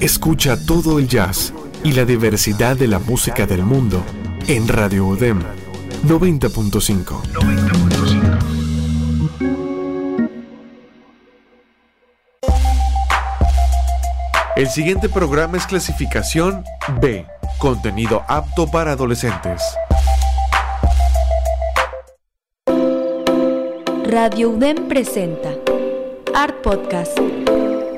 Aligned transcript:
Escucha 0.00 0.56
todo 0.64 1.00
el 1.00 1.08
jazz 1.08 1.52
y 1.82 1.90
la 1.90 2.04
diversidad 2.04 2.76
de 2.76 2.86
la 2.86 3.00
música 3.00 3.46
del 3.46 3.64
mundo 3.64 4.00
en 4.46 4.68
Radio 4.68 5.06
UDEM 5.06 5.42
90.5. 6.06 7.20
El 14.54 14.68
siguiente 14.68 15.08
programa 15.08 15.56
es 15.56 15.66
clasificación 15.66 16.62
B, 17.00 17.26
contenido 17.58 18.22
apto 18.28 18.70
para 18.70 18.92
adolescentes. 18.92 19.62
Radio 24.04 24.50
UDEM 24.50 24.86
presenta 24.86 25.50
Art 26.36 26.62
Podcast, 26.62 27.18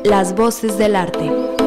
Las 0.03 0.35
Voces 0.35 0.79
del 0.79 0.97
Arte. 0.97 1.60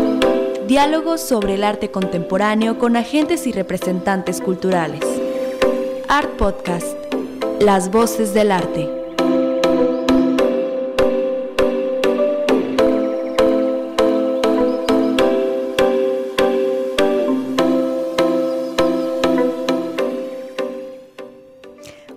Diálogos 0.68 1.20
sobre 1.20 1.56
el 1.56 1.64
arte 1.66 1.92
contemporáneo 1.92 2.80
con 2.80 2.96
agentes 2.96 3.48
y 3.48 3.52
representantes 3.52 4.40
culturales. 4.40 5.02
Art 6.08 6.30
Podcast, 6.38 6.96
Las 7.60 7.92
Voces 7.92 8.34
del 8.34 8.50
Arte. 8.50 8.90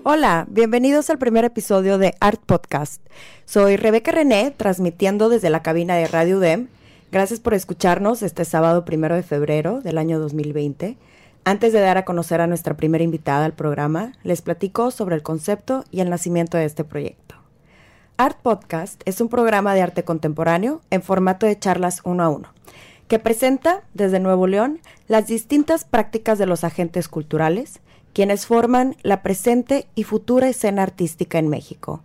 Hola, 0.04 0.46
bienvenidos 0.48 1.10
al 1.10 1.18
primer 1.18 1.44
episodio 1.44 1.98
de 1.98 2.14
Art 2.20 2.40
Podcast. 2.46 3.02
Soy 3.44 3.76
Rebeca 3.76 4.12
René, 4.12 4.54
transmitiendo 4.56 5.28
desde 5.28 5.50
la 5.50 5.64
cabina 5.64 5.96
de 5.96 6.06
Radio 6.06 6.38
UDEM. 6.38 6.68
Gracias 7.12 7.38
por 7.38 7.54
escucharnos 7.54 8.22
este 8.22 8.44
sábado 8.44 8.84
primero 8.84 9.14
de 9.14 9.22
febrero 9.22 9.80
del 9.80 9.96
año 9.96 10.18
2020. 10.18 10.98
Antes 11.44 11.72
de 11.72 11.78
dar 11.78 11.98
a 11.98 12.04
conocer 12.04 12.40
a 12.40 12.48
nuestra 12.48 12.76
primera 12.76 13.04
invitada 13.04 13.44
al 13.44 13.52
programa, 13.52 14.12
les 14.24 14.42
platico 14.42 14.90
sobre 14.90 15.14
el 15.14 15.22
concepto 15.22 15.84
y 15.92 16.00
el 16.00 16.10
nacimiento 16.10 16.58
de 16.58 16.64
este 16.64 16.82
proyecto. 16.82 17.36
Art 18.16 18.38
Podcast 18.42 19.02
es 19.04 19.20
un 19.20 19.28
programa 19.28 19.72
de 19.74 19.82
arte 19.82 20.02
contemporáneo 20.02 20.80
en 20.90 21.00
formato 21.00 21.46
de 21.46 21.56
charlas 21.56 22.00
uno 22.02 22.24
a 22.24 22.28
uno, 22.28 22.48
que 23.06 23.20
presenta 23.20 23.84
desde 23.94 24.18
Nuevo 24.18 24.48
León 24.48 24.80
las 25.06 25.28
distintas 25.28 25.84
prácticas 25.84 26.38
de 26.38 26.46
los 26.46 26.64
agentes 26.64 27.06
culturales, 27.06 27.78
quienes 28.14 28.46
forman 28.46 28.96
la 29.02 29.22
presente 29.22 29.86
y 29.94 30.02
futura 30.02 30.48
escena 30.48 30.82
artística 30.82 31.38
en 31.38 31.48
México. 31.48 32.02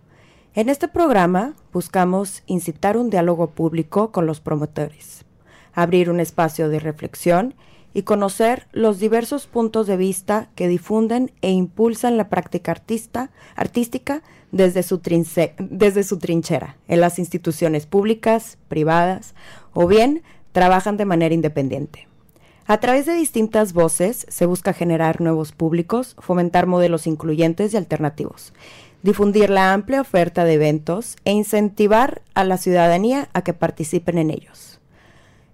En 0.54 0.68
este 0.68 0.86
programa 0.86 1.54
buscamos 1.72 2.42
incitar 2.44 2.98
un 2.98 3.08
diálogo 3.08 3.52
público 3.52 4.12
con 4.12 4.26
los 4.26 4.40
promotores, 4.40 5.24
abrir 5.72 6.10
un 6.10 6.20
espacio 6.20 6.68
de 6.68 6.78
reflexión 6.78 7.54
y 7.94 8.02
conocer 8.02 8.66
los 8.70 8.98
diversos 8.98 9.46
puntos 9.46 9.86
de 9.86 9.96
vista 9.96 10.50
que 10.54 10.68
difunden 10.68 11.32
e 11.40 11.52
impulsan 11.52 12.18
la 12.18 12.28
práctica 12.28 12.70
artista, 12.70 13.30
artística 13.56 14.22
desde 14.50 14.82
su, 14.82 15.00
desde 15.58 16.02
su 16.02 16.18
trinchera, 16.18 16.76
en 16.86 17.00
las 17.00 17.18
instituciones 17.18 17.86
públicas, 17.86 18.58
privadas 18.68 19.34
o 19.72 19.86
bien 19.86 20.22
trabajan 20.52 20.98
de 20.98 21.06
manera 21.06 21.34
independiente. 21.34 22.08
A 22.66 22.78
través 22.78 23.06
de 23.06 23.14
distintas 23.14 23.72
voces 23.72 24.26
se 24.28 24.46
busca 24.46 24.72
generar 24.72 25.20
nuevos 25.20 25.52
públicos, 25.52 26.14
fomentar 26.20 26.66
modelos 26.66 27.06
incluyentes 27.06 27.72
y 27.72 27.76
alternativos, 27.76 28.52
difundir 29.02 29.50
la 29.50 29.72
amplia 29.72 30.00
oferta 30.00 30.44
de 30.44 30.54
eventos 30.54 31.16
e 31.24 31.32
incentivar 31.32 32.22
a 32.34 32.44
la 32.44 32.56
ciudadanía 32.56 33.28
a 33.32 33.42
que 33.42 33.52
participen 33.52 34.18
en 34.18 34.30
ellos. 34.30 34.80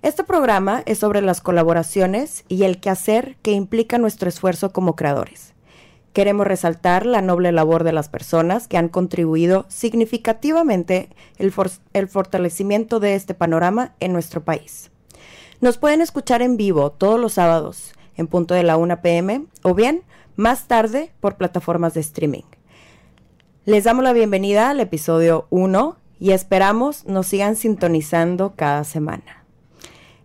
Este 0.03 0.23
programa 0.23 0.83
es 0.87 0.99
sobre 0.99 1.23
las 1.23 1.41
colaboraciones 1.41 2.45
y 2.49 2.63
el 2.63 2.79
quehacer 2.79 3.37
que 3.43 3.53
implica 3.53 3.99
nuestro 3.99 4.29
esfuerzo 4.29 4.73
como 4.73 4.95
creadores. 4.95 5.55
Queremos 6.13 6.47
resaltar 6.47 7.05
la 7.05 7.21
noble 7.21 7.53
labor 7.53 7.85
de 7.85 7.93
las 7.93 8.09
personas 8.09 8.69
que 8.69 8.77
han 8.77 8.89
contribuido 8.89 9.67
significativamente 9.69 11.11
el, 11.39 11.53
el 11.93 12.09
fortalecimiento 12.09 13.01
de 13.01 13.15
este 13.15 13.35
panorama 13.35 13.95
en 14.01 14.13
nuestro 14.13 14.43
país. 14.43 14.91
Nos 15.61 15.79
pueden 15.79 16.01
escuchar 16.01 16.43
en 16.43 16.57
vivo 16.57 16.91
todos 16.91 17.19
los 17.19 17.35
sábados 17.35 17.93
en 18.17 18.29
punto 18.29 18.55
de 18.55 18.63
la 18.63 18.77
1 18.77 19.01
pm 19.01 19.47
o 19.63 19.75
bien 19.75 20.03
más 20.37 20.69
tarde 20.69 21.13
por 21.21 21.37
plataformas 21.37 21.95
de 21.95 22.01
streaming. 22.01 22.45
Les 23.69 23.85
damos 23.85 24.03
la 24.03 24.15
bienvenida 24.15 24.71
al 24.71 24.81
episodio 24.81 25.47
1 25.51 25.99
y 26.19 26.31
esperamos 26.31 27.05
nos 27.05 27.27
sigan 27.27 27.55
sintonizando 27.55 28.55
cada 28.57 28.83
semana. 28.83 29.45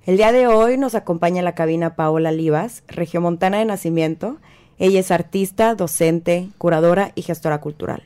El 0.06 0.16
día 0.16 0.32
de 0.32 0.48
hoy 0.48 0.78
nos 0.78 0.96
acompaña 0.96 1.40
en 1.40 1.44
la 1.44 1.54
cabina 1.54 1.98
Paola 1.98 2.32
Livas, 2.32 2.84
regiomontana 2.88 3.60
de 3.60 3.66
nacimiento. 3.66 4.38
Ella 4.80 5.02
es 5.02 5.12
artista, 5.12 5.76
docente, 5.76 6.52
curadora 6.58 7.12
y 7.16 7.24
gestora 7.24 7.60
cultural. 7.60 8.04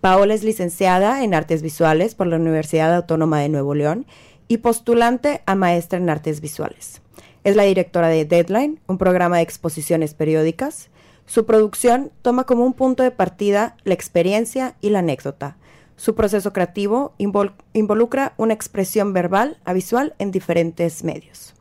Paola 0.00 0.34
es 0.34 0.44
licenciada 0.44 1.24
en 1.24 1.34
Artes 1.34 1.62
Visuales 1.62 2.14
por 2.14 2.28
la 2.28 2.36
Universidad 2.36 2.94
Autónoma 2.94 3.40
de 3.40 3.48
Nuevo 3.48 3.74
León 3.74 4.06
y 4.46 4.58
postulante 4.58 5.42
a 5.46 5.56
maestra 5.56 5.98
en 5.98 6.10
artes 6.10 6.40
visuales. 6.40 7.02
Es 7.42 7.56
la 7.56 7.64
directora 7.64 8.06
de 8.06 8.24
Deadline, 8.24 8.78
un 8.86 8.98
programa 8.98 9.38
de 9.38 9.42
exposiciones 9.42 10.14
periódicas. 10.14 10.90
Su 11.26 11.44
producción 11.44 12.12
toma 12.22 12.44
como 12.44 12.64
un 12.64 12.72
punto 12.72 13.02
de 13.02 13.10
partida 13.10 13.76
la 13.84 13.94
experiencia 13.94 14.76
y 14.80 14.90
la 14.90 15.00
anécdota. 15.00 15.56
Su 15.96 16.14
proceso 16.14 16.52
creativo 16.52 17.14
involucra 17.72 18.34
una 18.36 18.54
expresión 18.54 19.12
verbal 19.12 19.58
a 19.64 19.72
visual 19.72 20.14
en 20.18 20.30
diferentes 20.30 21.04
medios. 21.04 21.54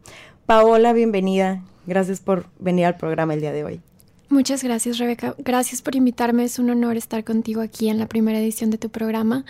Paola, 0.46 0.94
bienvenida. 0.94 1.64
Gracias 1.88 2.20
por 2.20 2.46
venir 2.59 2.86
al 2.86 2.98
programa 2.98 3.34
el 3.34 3.42
día 3.42 3.52
de 3.52 3.64
hoy. 3.64 3.81
Muchas 4.30 4.64
gracias, 4.64 4.98
Rebeca. 4.98 5.36
Gracias 5.38 5.81
por 5.81 5.96
invitarme. 5.96 6.44
Es 6.44 6.59
un 6.59 6.70
honor 6.70 6.98
estar 6.98 7.24
contigo 7.24 7.62
aquí 7.62 7.90
en 7.90 7.98
la 7.98 8.08
primera 8.08 8.40
edición 8.40 8.70
de 8.70 8.78
tu 8.78 8.90
programa. 8.90 9.46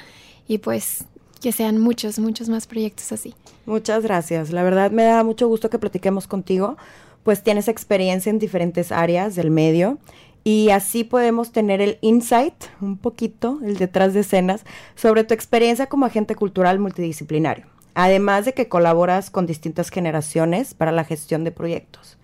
Y 0.48 0.59
pues 0.59 1.06
que 1.42 1.52
sean 1.52 1.80
muchos, 1.80 2.20
muchos 2.20 2.50
más 2.50 2.68
proyectos 2.68 3.12
así. 3.12 3.34
Muchas 3.66 4.04
gracias. 4.04 4.52
La 4.52 4.64
verdad 4.64 4.92
me 4.92 5.04
da 5.04 5.24
mucho 5.24 5.48
gusto 5.48 5.70
que 5.70 5.80
platiquemos 5.80 6.28
contigo, 6.28 6.78
pues 7.25 7.41
tienes 7.41 7.68
experiencia 7.68 8.30
en 8.30 8.38
diferentes 8.38 8.91
áreas 8.91 9.34
del 9.34 9.50
medio 9.50 9.97
y 10.44 10.69
así 10.69 11.03
podemos 11.03 11.52
tener 11.52 11.81
el 11.81 11.97
insight, 12.02 12.53
un 12.81 13.00
poquito, 13.00 13.59
el 13.63 13.78
detrás 13.78 14.13
de 14.13 14.19
escenas, 14.19 14.63
sobre 14.94 15.24
tu 15.24 15.34
experiencia 15.34 15.88
como 15.88 16.06
agente 16.06 16.36
cultural 16.36 16.78
multidisciplinario, 16.78 17.66
además 17.96 18.46
de 18.46 18.53
que 18.53 18.69
colaboras 18.69 19.31
con 19.31 19.47
distintas 19.47 19.90
generaciones 19.90 20.75
para 20.75 20.91
la 20.91 21.03
gestión 21.03 21.44
de 21.44 21.52
proyectos. 21.52 22.19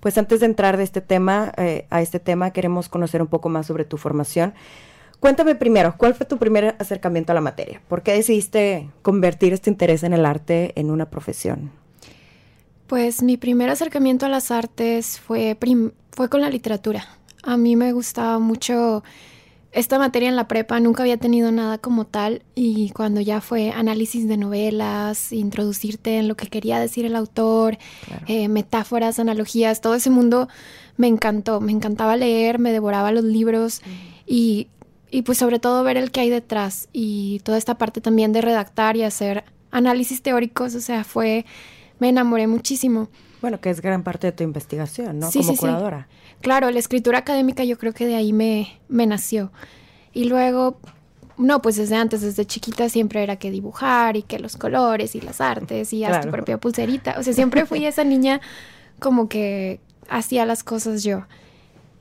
Pues 0.00 0.18
antes 0.18 0.40
de 0.40 0.46
entrar 0.46 0.76
de 0.76 0.82
este 0.82 1.00
tema, 1.00 1.54
eh, 1.56 1.86
a 1.88 2.02
este 2.02 2.20
tema, 2.20 2.50
queremos 2.50 2.90
conocer 2.90 3.22
un 3.22 3.28
poco 3.28 3.48
más 3.48 3.66
sobre 3.66 3.86
tu 3.86 3.96
formación. 3.96 4.52
Cuéntame 5.18 5.54
primero, 5.54 5.94
¿cuál 5.96 6.12
fue 6.12 6.26
tu 6.26 6.36
primer 6.36 6.76
acercamiento 6.78 7.32
a 7.32 7.34
la 7.34 7.40
materia? 7.40 7.80
¿Por 7.88 8.02
qué 8.02 8.12
decidiste 8.12 8.90
convertir 9.00 9.54
este 9.54 9.70
interés 9.70 10.02
en 10.02 10.12
el 10.12 10.26
arte 10.26 10.78
en 10.78 10.90
una 10.90 11.08
profesión? 11.08 11.81
Pues 12.86 13.22
mi 13.22 13.36
primer 13.36 13.70
acercamiento 13.70 14.26
a 14.26 14.28
las 14.28 14.50
artes 14.50 15.18
fue, 15.18 15.56
fue 16.10 16.28
con 16.28 16.40
la 16.40 16.50
literatura. 16.50 17.06
A 17.42 17.56
mí 17.56 17.76
me 17.76 17.92
gustaba 17.92 18.38
mucho 18.38 19.02
esta 19.72 19.98
materia 19.98 20.28
en 20.28 20.36
la 20.36 20.48
prepa, 20.48 20.78
nunca 20.80 21.02
había 21.02 21.16
tenido 21.16 21.50
nada 21.50 21.78
como 21.78 22.04
tal 22.04 22.42
y 22.54 22.90
cuando 22.90 23.22
ya 23.22 23.40
fue 23.40 23.70
análisis 23.70 24.28
de 24.28 24.36
novelas, 24.36 25.32
introducirte 25.32 26.18
en 26.18 26.28
lo 26.28 26.36
que 26.36 26.48
quería 26.48 26.78
decir 26.78 27.06
el 27.06 27.16
autor, 27.16 27.78
eh, 28.26 28.48
metáforas, 28.48 29.18
analogías, 29.18 29.80
todo 29.80 29.94
ese 29.94 30.10
mundo 30.10 30.48
me 30.98 31.06
encantó, 31.06 31.62
me 31.62 31.72
encantaba 31.72 32.18
leer, 32.18 32.58
me 32.58 32.70
devoraba 32.70 33.12
los 33.12 33.24
libros 33.24 33.80
y 34.26 34.68
y 35.12 35.22
pues 35.22 35.36
sobre 35.38 35.60
todo 35.60 35.84
ver 35.84 35.98
el 35.98 36.10
que 36.10 36.20
hay 36.20 36.30
detrás 36.30 36.88
y 36.92 37.40
toda 37.40 37.58
esta 37.58 37.76
parte 37.76 38.00
también 38.00 38.32
de 38.32 38.40
redactar 38.40 38.96
y 38.96 39.02
hacer 39.02 39.44
análisis 39.70 40.22
teóricos, 40.22 40.74
o 40.74 40.80
sea, 40.80 41.04
fue, 41.04 41.44
me 42.02 42.08
enamoré 42.08 42.48
muchísimo. 42.48 43.08
Bueno, 43.40 43.60
que 43.60 43.70
es 43.70 43.80
gran 43.80 44.02
parte 44.02 44.26
de 44.26 44.32
tu 44.32 44.42
investigación, 44.42 45.20
¿no? 45.20 45.30
Como 45.30 45.56
curadora. 45.56 46.08
Claro, 46.40 46.68
la 46.72 46.80
escritura 46.80 47.18
académica 47.18 47.62
yo 47.62 47.78
creo 47.78 47.92
que 47.92 48.06
de 48.06 48.16
ahí 48.16 48.32
me, 48.32 48.80
me 48.88 49.06
nació. 49.06 49.52
Y 50.12 50.24
luego, 50.24 50.80
no, 51.38 51.62
pues 51.62 51.76
desde 51.76 51.94
antes, 51.94 52.20
desde 52.20 52.44
chiquita 52.44 52.88
siempre 52.88 53.22
era 53.22 53.36
que 53.36 53.52
dibujar 53.52 54.16
y 54.16 54.24
que 54.24 54.40
los 54.40 54.56
colores 54.56 55.14
y 55.14 55.20
las 55.20 55.40
artes 55.40 55.92
y 55.92 56.02
haz 56.02 56.24
tu 56.24 56.30
propia 56.32 56.58
pulserita. 56.58 57.14
O 57.20 57.22
sea, 57.22 57.34
siempre 57.34 57.66
fui 57.66 57.86
esa 57.86 58.02
niña 58.02 58.40
como 58.98 59.28
que 59.28 59.78
hacía 60.08 60.44
las 60.44 60.64
cosas 60.64 61.04
yo. 61.04 61.26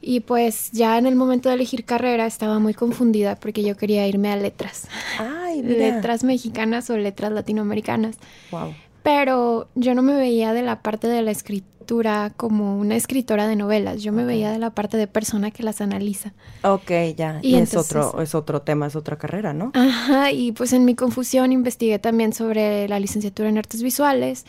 Y 0.02 0.22
pues 0.22 0.72
ya 0.72 0.98
en 0.98 1.06
el 1.06 1.16
momento 1.16 1.50
de 1.50 1.56
elegir 1.56 1.86
carrera 1.86 2.26
estaba 2.26 2.58
muy 2.58 2.74
confundida 2.74 3.36
porque 3.36 3.62
yo 3.62 3.78
quería 3.78 4.08
irme 4.08 4.32
a 4.32 4.36
letras. 4.36 4.88
Ay, 5.20 5.62
Letras 5.62 6.24
mexicanas 6.24 6.90
o 6.90 6.98
letras 6.98 7.32
latinoamericanas. 7.32 8.18
Wow. 8.50 8.74
Pero 9.04 9.68
yo 9.76 9.96
no 9.96 10.02
me 10.02 10.16
veía 10.16 10.54
de 10.54 10.62
la 10.62 10.82
parte 10.82 11.08
de 11.08 11.22
la 11.22 11.32
escritura 11.32 12.32
como 12.38 12.78
una 12.78 12.96
escritora 12.96 13.48
de 13.48 13.56
novelas. 13.56 14.02
Yo 14.04 14.12
me 14.12 14.24
veía 14.24 14.52
de 14.52 14.60
la 14.60 14.70
parte 14.70 14.98
de 14.98 15.08
persona 15.08 15.52
que 15.52 15.64
las 15.64 15.82
analiza. 15.82 16.34
Ok, 16.64 16.92
ya. 17.18 17.40
Y, 17.42 17.56
es 17.56 17.76
otro, 17.76 18.22
es 18.22 18.36
otro 18.36 18.62
tema, 18.62 18.88
es 18.88 18.96
otra 18.96 19.18
carrera, 19.18 19.54
¿no? 19.54 19.72
Ajá, 19.74 20.32
y 20.32 20.52
pues 20.52 20.74
en 20.74 20.86
mi 20.86 20.96
confusión 20.96 21.52
investigué 21.52 22.00
también 22.00 22.34
sobre 22.34 22.88
la 22.88 23.00
licenciatura 23.00 23.50
en 23.50 23.58
artes 23.58 23.82
visuales 23.84 24.46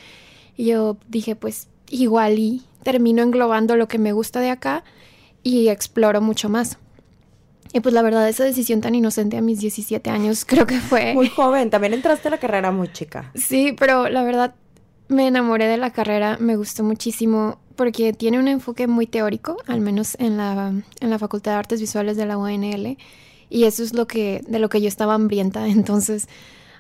Y 0.57 0.67
yo 0.67 0.99
dije, 1.09 1.35
pues 1.35 1.69
igual 1.91 2.39
y 2.39 2.63
termino 2.83 3.23
englobando 3.23 3.77
lo 3.77 3.89
que 3.89 3.99
me 3.99 4.13
gusta 4.13 4.41
de 4.41 4.51
acá 4.51 4.85
y 5.43 5.69
exploro 5.69 6.21
mucho 6.21 6.49
más. 6.49 6.79
Y 7.73 7.81
pues 7.81 7.95
la 7.95 8.03
verdad, 8.03 8.29
esa 8.29 8.45
decisión 8.45 8.81
tan 8.81 8.95
inocente 8.95 9.37
a 9.37 9.41
mis 9.41 9.61
17 9.61 10.11
años 10.11 10.45
creo 10.47 10.67
que 10.67 10.79
fue... 10.79 11.15
Muy 11.15 11.29
joven, 11.29 11.71
también 11.71 11.95
entraste 11.95 12.29
a 12.29 12.31
la 12.33 12.39
carrera 12.39 12.71
muy 12.71 12.93
chica. 12.93 13.31
Sí, 13.35 13.75
pero 13.79 14.09
la 14.09 14.23
verdad 14.23 14.55
me 15.09 15.27
enamoré 15.27 15.67
de 15.67 15.77
la 15.77 15.91
carrera, 15.91 16.37
me 16.41 16.57
gustó 16.57 16.85
muchísimo 16.85 17.59
porque 17.77 18.13
tiene 18.13 18.39
un 18.39 18.49
enfoque 18.49 18.87
muy 18.87 19.07
teórico, 19.07 19.57
al 19.67 19.81
menos 19.81 20.17
en 20.19 20.37
la, 20.37 20.73
en 21.01 21.11
la 21.11 21.19
Facultad 21.19 21.53
de 21.53 21.59
Artes 21.59 21.81
Visuales 21.81 22.17
de 22.17 22.27
la 22.27 22.39
UNL, 22.39 22.97
y 23.49 23.65
eso 23.65 23.83
es 23.83 23.95
lo 23.95 24.07
que, 24.07 24.43
de 24.47 24.59
lo 24.59 24.69
que 24.69 24.81
yo 24.81 24.89
estaba 24.89 25.15
hambrienta, 25.15 25.67
entonces 25.69 26.29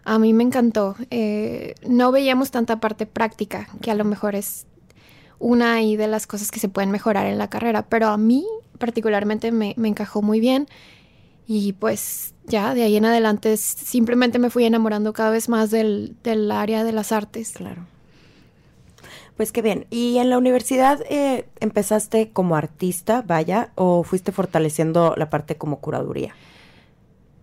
a 0.05 0.19
mí 0.19 0.33
me 0.33 0.43
encantó. 0.43 0.97
Eh, 1.11 1.75
no 1.87 2.13
veíamos 2.13 2.51
tanta 2.51 2.81
parte 2.81 3.07
práctica, 3.07 3.69
que 3.81 3.91
a 3.91 3.95
lo 3.95 4.05
mejor 4.05 4.35
es 4.35 4.67
una 5.39 5.83
y 5.83 5.97
de 5.97 6.07
las 6.07 6.27
cosas 6.27 6.51
que 6.51 6.61
se 6.61 6.69
pueden 6.69 6.91
mejorar 6.91 7.27
en 7.27 7.39
la 7.39 7.49
carrera, 7.49 7.87
pero 7.89 8.09
a 8.09 8.17
mí 8.17 8.47
particularmente 8.83 9.53
me, 9.53 9.75
me 9.77 9.87
encajó 9.87 10.23
muy 10.23 10.41
bien 10.41 10.67
y 11.47 11.73
pues 11.75 12.35
ya 12.47 12.75
de 12.75 12.83
ahí 12.83 12.97
en 12.97 13.05
adelante 13.05 13.57
simplemente 13.57 14.41
me 14.41 14.51
fui 14.51 14.65
enamorando 14.65 15.13
cada 15.13 15.31
vez 15.31 15.49
más 15.49 15.71
del, 15.71 16.17
del 16.25 16.51
área 16.51 16.83
de 16.83 16.91
las 16.91 17.13
artes. 17.13 17.53
Claro. 17.53 17.87
Pues 19.37 19.53
qué 19.53 19.63
bien. 19.63 19.87
¿Y 19.89 20.19
en 20.19 20.31
la 20.31 20.37
universidad 20.37 21.01
eh, 21.09 21.47
empezaste 21.61 22.31
como 22.31 22.57
artista, 22.57 23.23
vaya, 23.23 23.71
o 23.77 24.03
fuiste 24.03 24.33
fortaleciendo 24.33 25.15
la 25.17 25.31
parte 25.31 25.57
como 25.57 25.79
curaduría? 25.79 26.35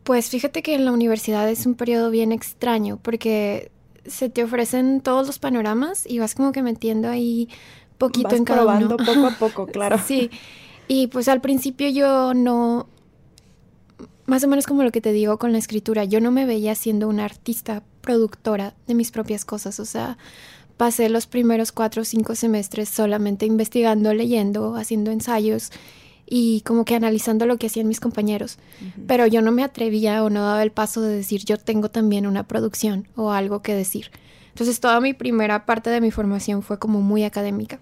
Pues 0.04 0.30
fíjate 0.30 0.62
que 0.62 0.76
en 0.76 0.84
la 0.84 0.92
universidad 0.92 1.50
es 1.50 1.66
un 1.66 1.76
periodo 1.76 2.10
bien 2.10 2.34
extraño 2.34 3.00
porque 3.02 3.72
se 4.06 4.30
te 4.30 4.44
ofrecen 4.44 5.00
todos 5.00 5.26
los 5.26 5.40
panoramas 5.40 6.06
y 6.06 6.20
vas 6.20 6.36
como 6.36 6.52
que 6.52 6.64
metiendo 6.64 7.08
ahí 7.08 7.48
poquito 7.98 8.36
en 8.36 8.44
cada 8.44 8.62
probando 8.62 8.98
poco 8.98 9.28
a 9.28 9.32
poco, 9.32 9.68
claro. 9.72 9.98
sí. 10.06 10.30
Y 10.90 11.08
pues 11.08 11.28
al 11.28 11.40
principio 11.40 11.88
yo 11.88 12.34
no 12.34 12.88
más 14.26 14.44
o 14.44 14.48
menos 14.48 14.68
como 14.68 14.84
lo 14.84 14.92
que 14.92 15.02
te 15.02 15.12
digo 15.12 15.40
con 15.40 15.52
la 15.52 15.58
escritura, 15.58 16.04
yo 16.06 16.22
no 16.22 16.32
me 16.32 16.46
veía 16.46 16.76
siendo 16.76 17.08
una 17.08 17.26
artista 17.26 17.84
productora 18.02 18.76
de 18.88 18.94
mis 18.94 19.12
propias 19.12 19.44
cosas, 19.44 19.80
o 19.80 19.86
sea, 19.86 20.18
pasé 20.78 21.10
los 21.10 21.26
primeros 21.26 21.72
cuatro 21.72 22.04
o 22.04 22.06
cinco 22.06 22.36
semestres 22.36 22.90
solamente 22.90 23.46
investigando, 23.46 24.14
leyendo, 24.14 24.76
haciendo 24.76 25.12
ensayos 25.12 25.72
y 26.26 26.62
como 26.62 26.86
que 26.86 26.96
analizando 26.96 27.48
lo 27.48 27.58
que 27.58 27.68
hacían 27.68 27.88
mis 27.88 28.00
compañeros. 28.00 28.60
Pero 29.08 29.26
yo 29.26 29.42
no 29.42 29.52
me 29.52 29.64
atrevía 29.64 30.24
o 30.24 30.30
no 30.30 30.44
daba 30.44 30.64
el 30.64 30.72
paso 30.72 31.02
de 31.02 31.16
decir 31.16 31.44
yo 31.44 31.58
tengo 31.58 31.90
también 31.90 32.28
una 32.28 32.48
producción 32.48 33.08
o 33.16 33.32
algo 33.32 33.62
que 33.62 33.74
decir. 33.74 34.12
Entonces 34.50 34.80
toda 34.80 35.02
mi 35.02 35.14
primera 35.14 35.66
parte 35.66 35.90
de 35.90 36.02
mi 36.02 36.12
formación 36.12 36.62
fue 36.62 36.78
como 36.78 37.02
muy 37.02 37.24
académica. 37.24 37.80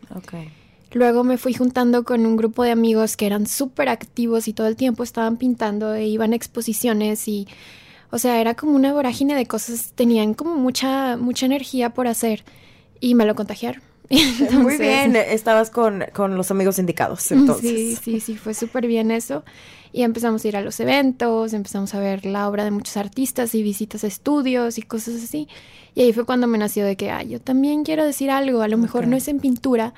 Luego 0.93 1.23
me 1.23 1.37
fui 1.37 1.53
juntando 1.53 2.03
con 2.03 2.25
un 2.25 2.37
grupo 2.37 2.63
de 2.63 2.71
amigos 2.71 3.17
que 3.17 3.25
eran 3.25 3.45
súper 3.47 3.89
activos 3.89 4.47
y 4.47 4.53
todo 4.53 4.67
el 4.67 4.75
tiempo 4.75 5.03
estaban 5.03 5.37
pintando 5.37 5.93
e 5.93 6.07
iban 6.07 6.33
a 6.33 6.35
exposiciones 6.35 7.27
y, 7.27 7.47
o 8.09 8.17
sea, 8.17 8.39
era 8.39 8.55
como 8.55 8.73
una 8.73 8.93
vorágine 8.93 9.35
de 9.35 9.45
cosas, 9.45 9.91
tenían 9.95 10.33
como 10.33 10.55
mucha, 10.55 11.17
mucha 11.17 11.45
energía 11.45 11.89
por 11.89 12.07
hacer 12.07 12.43
y 12.99 13.15
me 13.15 13.25
lo 13.25 13.35
contagiaron. 13.35 13.81
Muy 14.53 14.77
bien, 14.77 15.15
estabas 15.17 15.69
con, 15.69 16.05
los 16.15 16.51
amigos 16.51 16.79
indicados 16.79 17.29
entonces. 17.31 17.71
Sí, 17.71 17.95
sí, 18.01 18.19
sí, 18.21 18.37
fue 18.37 18.53
súper 18.53 18.87
bien 18.87 19.11
eso. 19.11 19.43
Y 19.91 20.03
empezamos 20.03 20.43
a 20.43 20.47
ir 20.47 20.57
a 20.57 20.61
los 20.61 20.79
eventos, 20.79 21.53
empezamos 21.53 21.93
a 21.93 21.99
ver 21.99 22.25
la 22.25 22.47
obra 22.47 22.63
de 22.63 22.71
muchos 22.71 22.97
artistas 22.97 23.55
y 23.55 23.63
visitas 23.63 24.03
a 24.03 24.07
estudios 24.07 24.77
y 24.77 24.81
cosas 24.81 25.15
así. 25.15 25.47
Y 25.95 26.03
ahí 26.03 26.13
fue 26.13 26.25
cuando 26.25 26.47
me 26.47 26.57
nació 26.57 26.85
de 26.85 26.95
que, 26.95 27.09
ah, 27.09 27.23
yo 27.23 27.41
también 27.41 27.83
quiero 27.83 28.05
decir 28.05 28.29
algo, 28.29 28.61
a 28.61 28.67
lo 28.67 28.77
mejor 28.77 29.07
no 29.07 29.17
es 29.17 29.27
en 29.27 29.39
pintura, 29.39 29.93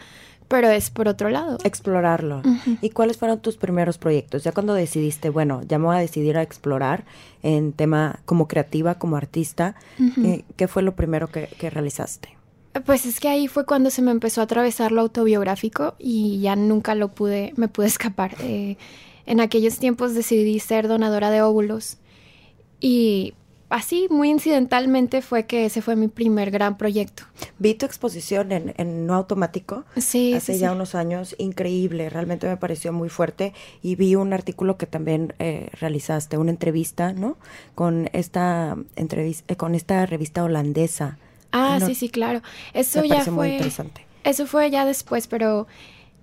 pero 0.49 0.67
es 0.69 0.89
por 0.89 1.07
otro 1.07 1.29
lado. 1.29 1.57
Explorarlo. 1.63 2.41
¿Y 2.81 2.89
cuáles 2.89 3.17
fueron 3.17 3.39
tus 3.39 3.55
primeros 3.55 3.97
proyectos? 3.97 4.43
Ya 4.43 4.51
cuando 4.51 4.73
decidiste, 4.73 5.29
bueno, 5.29 5.61
ya 5.65 5.79
me 5.79 5.85
voy 5.85 5.95
a 5.95 5.99
decidir 5.99 6.37
a 6.37 6.41
explorar 6.41 7.05
en 7.41 7.71
tema 7.71 8.19
como 8.25 8.49
creativa, 8.49 8.95
como 8.95 9.15
artista, 9.15 9.75
eh, 10.23 10.43
¿qué 10.57 10.67
fue 10.67 10.83
lo 10.83 10.95
primero 10.95 11.29
que 11.29 11.69
realizaste? 11.69 12.39
Pues 12.85 13.05
es 13.05 13.19
que 13.19 13.27
ahí 13.27 13.47
fue 13.47 13.65
cuando 13.65 13.89
se 13.89 14.01
me 14.01 14.11
empezó 14.11 14.41
a 14.41 14.43
atravesar 14.43 14.91
lo 14.91 15.01
autobiográfico 15.01 15.95
y 15.97 16.39
ya 16.39 16.55
nunca 16.55 16.93
lo 16.95 17.09
pude, 17.09 17.53
me 17.55 17.67
pude 17.67 17.87
escapar. 17.87 18.35
Eh, 18.41 18.77
en 19.25 19.39
aquellos 19.39 19.79
tiempos 19.79 20.13
decidí 20.13 20.59
ser 20.59 20.87
donadora 20.87 21.29
de 21.29 21.41
óvulos 21.41 21.97
y 22.79 23.33
así, 23.69 24.07
muy 24.09 24.29
incidentalmente, 24.29 25.21
fue 25.21 25.45
que 25.45 25.65
ese 25.65 25.81
fue 25.81 25.95
mi 25.95 26.07
primer 26.07 26.51
gran 26.51 26.77
proyecto. 26.77 27.23
Vi 27.59 27.73
tu 27.73 27.85
exposición 27.85 28.51
en, 28.51 29.07
No 29.07 29.15
Automático 29.15 29.85
sí, 29.97 30.33
hace 30.33 30.57
ya 30.57 30.71
unos 30.71 30.95
años, 30.95 31.35
increíble, 31.37 32.09
realmente 32.09 32.47
me 32.47 32.57
pareció 32.57 32.91
muy 32.91 33.09
fuerte 33.09 33.53
y 33.81 33.95
vi 33.95 34.15
un 34.15 34.33
artículo 34.33 34.77
que 34.77 34.85
también 34.85 35.33
eh, 35.39 35.69
realizaste, 35.79 36.37
una 36.37 36.51
entrevista, 36.51 37.13
¿no? 37.13 37.37
Con 37.75 38.09
esta 38.13 38.77
entrevista, 38.95 39.53
eh, 39.53 39.55
con 39.55 39.75
esta 39.75 40.05
revista 40.05 40.43
holandesa. 40.43 41.17
Ah, 41.51 41.79
sí, 41.85 41.95
sí, 41.95 42.09
claro. 42.09 42.41
Eso 42.73 43.03
ya 43.03 43.23
fue. 43.23 43.33
Muy 43.33 43.51
interesante. 43.53 44.05
Eso 44.23 44.45
fue 44.45 44.69
ya 44.69 44.85
después, 44.85 45.27
pero 45.27 45.67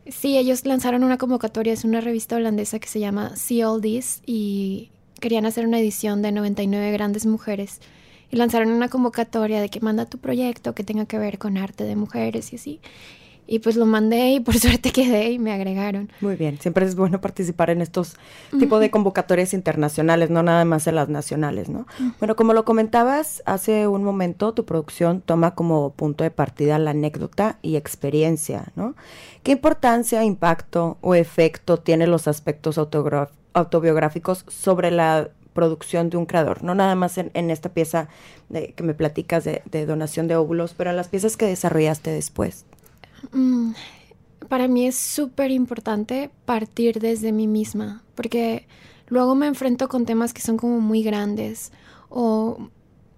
sí, 0.06 0.36
ellos 0.36 0.64
lanzaron 0.66 1.02
una 1.02 1.18
convocatoria, 1.18 1.72
es 1.72 1.84
una 1.84 2.00
revista 2.00 2.36
holandesa 2.36 2.78
que 2.78 2.88
se 2.88 3.00
llama 3.00 3.36
See 3.36 3.64
All 3.64 3.80
This 3.80 4.22
y 4.26 4.90
querían 5.20 5.46
hacer 5.46 5.66
una 5.66 5.78
edición 5.78 6.22
de 6.22 6.32
99 6.32 6.92
grandes 6.92 7.26
mujeres. 7.26 7.80
Y 8.30 8.36
lanzaron 8.36 8.70
una 8.70 8.88
convocatoria 8.88 9.60
de 9.60 9.68
que 9.68 9.80
manda 9.80 10.06
tu 10.06 10.18
proyecto 10.18 10.74
que 10.74 10.82
tenga 10.82 11.06
que 11.06 11.18
ver 11.18 11.38
con 11.38 11.56
arte 11.56 11.84
de 11.84 11.94
mujeres 11.94 12.52
y 12.52 12.56
así. 12.56 12.80
Y 13.48 13.60
pues 13.60 13.76
lo 13.76 13.86
mandé 13.86 14.32
y 14.32 14.40
por 14.40 14.54
suerte 14.58 14.90
quedé 14.90 15.30
y 15.30 15.38
me 15.38 15.52
agregaron. 15.52 16.10
Muy 16.20 16.34
bien, 16.34 16.58
siempre 16.58 16.84
es 16.84 16.96
bueno 16.96 17.20
participar 17.20 17.70
en 17.70 17.80
estos 17.80 18.16
tipos 18.58 18.80
de 18.80 18.90
convocatorias 18.90 19.54
internacionales, 19.54 20.30
no 20.30 20.42
nada 20.42 20.64
más 20.64 20.88
en 20.88 20.96
las 20.96 21.08
nacionales, 21.08 21.68
¿no? 21.68 21.86
Bueno, 22.18 22.34
como 22.34 22.52
lo 22.52 22.64
comentabas 22.64 23.44
hace 23.46 23.86
un 23.86 24.02
momento, 24.02 24.52
tu 24.52 24.64
producción 24.64 25.20
toma 25.20 25.54
como 25.54 25.92
punto 25.92 26.24
de 26.24 26.32
partida 26.32 26.80
la 26.80 26.90
anécdota 26.90 27.58
y 27.62 27.76
experiencia, 27.76 28.72
¿no? 28.74 28.96
¿Qué 29.44 29.52
importancia, 29.52 30.24
impacto 30.24 30.98
o 31.00 31.14
efecto 31.14 31.76
tienen 31.76 32.10
los 32.10 32.26
aspectos 32.26 32.78
autobiográficos 33.56 34.44
sobre 34.48 34.90
la 34.90 35.30
producción 35.54 36.10
de 36.10 36.18
un 36.18 36.26
creador, 36.26 36.62
no 36.62 36.74
nada 36.74 36.94
más 36.94 37.16
en, 37.16 37.50
esta 37.50 37.70
pieza 37.70 38.08
de, 38.50 38.74
que 38.74 38.82
me 38.82 38.92
platicas 38.92 39.44
de, 39.44 39.86
donación 39.86 40.28
de 40.28 40.36
óvulos, 40.36 40.74
pero 40.76 40.90
en 40.90 40.96
las 40.96 41.08
piezas 41.08 41.38
que 41.38 41.46
desarrollaste 41.46 42.10
después. 42.10 42.66
Mm, 43.32 43.72
para 44.50 44.68
mí 44.68 44.86
es 44.86 44.96
súper 44.96 45.50
importante 45.50 46.30
partir 46.44 47.00
desde 47.00 47.32
mí 47.32 47.46
misma, 47.46 48.02
porque 48.14 48.66
luego 49.08 49.34
me 49.34 49.46
enfrento 49.46 49.88
con 49.88 50.04
temas 50.04 50.34
que 50.34 50.42
son 50.42 50.58
como 50.58 50.80
muy 50.80 51.02
grandes 51.02 51.72
o 52.10 52.68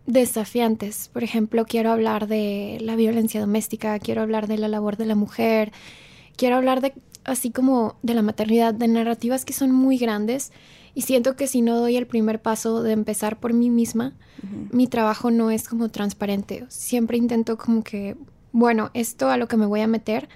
desafiantes. 0.07 1.11
Por 1.13 1.25
ejemplo, 1.25 1.65
quiero 1.65 1.91
hablar 1.91 2.29
de 2.29 2.79
la 2.81 2.95
violencia 2.95 3.41
doméstica, 3.41 3.99
quiero 3.99 4.23
hablar 4.23 4.47
de 4.47 4.59
la 4.59 4.69
labor 4.69 4.97
de 4.97 5.07
la 5.07 5.17
mujer, 5.17 5.73
quiero 6.37 6.55
hablar 6.55 6.81
de 6.81 6.95
así 7.29 7.51
como 7.51 7.97
de 8.03 8.15
la 8.15 8.23
maternidad, 8.23 8.75
de 8.75 8.89
narrativas 8.89 9.45
que 9.45 9.53
son 9.53 9.73
muy 9.73 9.99
grandes 9.99 10.53
y 10.95 11.03
siento 11.03 11.37
que 11.37 11.47
si 11.47 11.63
no 11.63 11.79
doy 11.79 11.97
el 11.97 12.07
primer 12.07 12.43
paso 12.43 12.83
de 12.83 12.93
empezar 12.93 13.39
por 13.39 13.53
mí 13.53 13.71
misma, 13.71 14.15
mi 14.73 14.87
trabajo 14.87 15.31
no 15.31 15.51
es 15.51 15.69
como 15.69 15.89
transparente. 15.91 16.65
Siempre 16.69 17.19
intento 17.19 17.57
como 17.57 17.85
que 17.85 18.17
bueno, 18.53 18.91
esto 18.95 19.29
a 19.29 19.37
lo 19.37 19.49
que 19.49 19.57
me 19.57 19.67
voy 19.67 19.81
a 19.81 19.87
meter, 19.87 20.29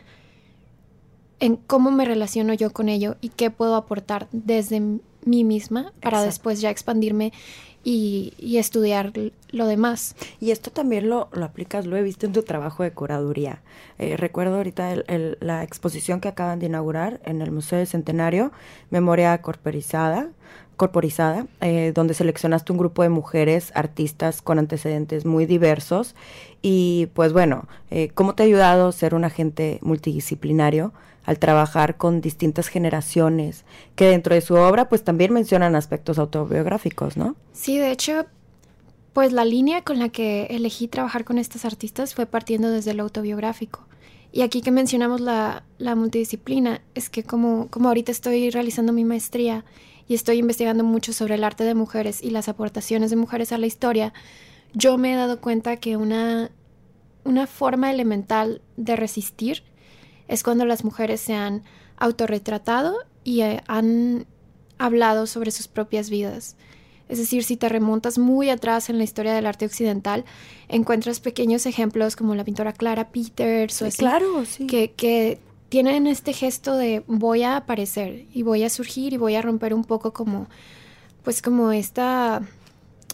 en 1.41 1.57
cómo 1.57 1.91
me 1.91 2.05
relaciono 2.05 2.55
yo 2.55 2.73
con 2.73 2.89
ello 2.89 3.17
y 3.21 3.31
qué 3.31 3.51
puedo 3.51 3.75
aportar 3.75 4.29
desde 4.33 4.81
mí 4.81 5.45
misma 5.45 5.93
para 6.01 6.23
después 6.23 6.61
ya 6.61 6.71
expandirme 6.71 7.33
y, 7.85 8.57
estudiar 8.57 9.13
lo 9.51 9.67
demás. 9.67 10.15
Y 10.41 10.51
esto 10.51 10.71
también 10.71 11.09
lo, 11.09 11.29
lo, 11.33 11.45
aplicas, 11.45 11.87
lo 11.87 11.97
he 11.97 12.03
visto 12.03 12.27
en 12.27 12.33
tu 12.33 12.43
trabajo 12.43 12.83
de 12.83 12.93
curaduría. 12.93 13.63
Eh, 13.99 14.17
recuerdo 14.17 14.57
ahorita 14.57 14.95
la 15.41 15.63
exposición 15.63 16.21
que 16.21 16.29
acaban 16.29 16.59
de 16.59 16.67
inaugurar 16.67 17.21
en 17.25 17.43
el 17.43 17.51
Museo 17.51 17.79
del 17.79 17.87
Centenario, 17.87 18.53
Memoria 18.91 19.41
Corporizada, 19.43 20.31
corporizada, 20.77 21.47
eh, 21.61 21.93
donde 21.95 22.15
seleccionaste 22.15 22.73
un 22.73 22.79
grupo 22.79 23.03
de 23.03 23.09
mujeres 23.09 23.71
artistas 23.75 24.43
con 24.43 24.59
antecedentes 24.59 25.25
muy 25.25 25.47
diversos. 25.47 26.15
Y 26.61 27.09
pues 27.15 27.33
bueno, 27.33 27.69
eh, 27.91 28.11
¿cómo 28.15 28.35
te 28.35 28.43
ha 28.43 28.47
ayudado 28.47 28.91
ser 28.93 29.15
un 29.15 29.25
agente 29.25 29.79
multidisciplinario 29.83 30.93
al 31.25 31.39
trabajar 31.39 31.97
con 31.97 32.21
distintas 32.21 32.69
generaciones 32.69 33.65
que 33.95 34.07
dentro 34.07 34.35
de 34.35 34.41
su 34.41 34.55
obra 34.55 34.89
pues 34.89 35.05
también 35.05 35.33
mencionan 35.33 35.77
aspectos 35.77 36.19
autobiográficos, 36.19 37.17
¿no? 37.17 37.37
Sí, 37.53 37.79
de 37.79 37.91
hecho, 37.91 38.27
pues 39.13 39.33
la 39.33 39.45
línea 39.45 39.83
con 39.83 39.99
la 39.99 40.09
que 40.09 40.47
elegí 40.51 40.89
trabajar 40.89 41.25
con 41.25 41.39
estas 41.39 41.65
artistas 41.65 42.15
fue 42.15 42.27
partiendo 42.27 42.71
desde 42.71 42.95
lo 42.95 43.05
autobiográfico. 43.05 43.87
Y 44.33 44.43
aquí 44.43 44.63
que 44.63 44.71
mencionamos 44.71 45.21
la, 45.21 45.63
la 45.79 45.95
multidisciplina, 45.95 46.81
es 46.95 47.11
que 47.11 47.23
como, 47.23 47.69
como 47.69 47.89
ahorita 47.89 48.11
estoy 48.11 48.51
realizando 48.51 48.93
mi 48.93 49.05
maestría 49.05 49.65
y 50.09 50.15
estoy 50.15 50.39
investigando 50.39 50.85
mucho 50.85 51.13
sobre 51.13 51.35
el 51.35 51.45
arte 51.45 51.65
de 51.65 51.75
mujeres 51.75 52.23
y 52.23 52.31
las 52.31 52.49
aportaciones 52.49 53.11
de 53.11 53.17
mujeres 53.17 53.53
a 53.53 53.59
la 53.59 53.67
historia, 53.67 54.15
yo 54.73 54.97
me 54.97 55.13
he 55.13 55.17
dado 55.17 55.41
cuenta 55.41 55.77
que 55.77 55.99
una 55.99 56.51
una 57.25 57.47
forma 57.47 57.91
elemental 57.91 58.63
de 58.77 58.97
resistir 58.97 59.63
es 60.33 60.43
cuando 60.43 60.65
las 60.65 60.83
mujeres 60.83 61.21
se 61.21 61.35
han 61.35 61.63
autorretratado 61.99 62.97
y 63.23 63.43
eh, 63.43 63.63
han 63.69 64.25
hablado 64.79 65.27
sobre 65.27 65.51
sus 65.51 65.69
propias 65.69 66.09
vidas. 66.09 66.57
Es 67.11 67.19
decir, 67.19 67.45
si 67.45 67.59
te 67.59 67.69
remontas 67.69 68.17
muy 68.17 68.49
atrás 68.49 68.89
en 68.89 68.97
la 68.97 69.05
historia 69.05 69.35
del 69.35 69.45
arte 69.45 69.67
occidental, 69.67 70.25
encuentras 70.69 71.21
pequeños 71.21 71.67
ejemplos 71.67 72.17
como 72.17 72.35
la 72.35 72.45
pintora 72.45 72.73
Clara 72.73 73.11
Peters 73.11 73.83
o 73.83 73.87
así, 73.87 73.99
claro, 73.99 74.47
sí. 74.47 74.67
que, 74.67 74.93
que 74.93 75.39
tienen 75.69 76.07
este 76.07 76.33
gesto 76.33 76.77
de 76.77 77.05
voy 77.07 77.43
a 77.43 77.57
aparecer 77.57 78.25
y 78.33 78.43
voy 78.43 78.63
a 78.63 78.71
surgir 78.71 79.13
y 79.13 79.19
voy 79.19 79.35
a 79.35 79.43
romper 79.43 79.75
un 79.75 79.85
poco 79.85 80.15
como, 80.15 80.49
pues 81.23 81.43
como 81.43 81.73
esta, 81.73 82.41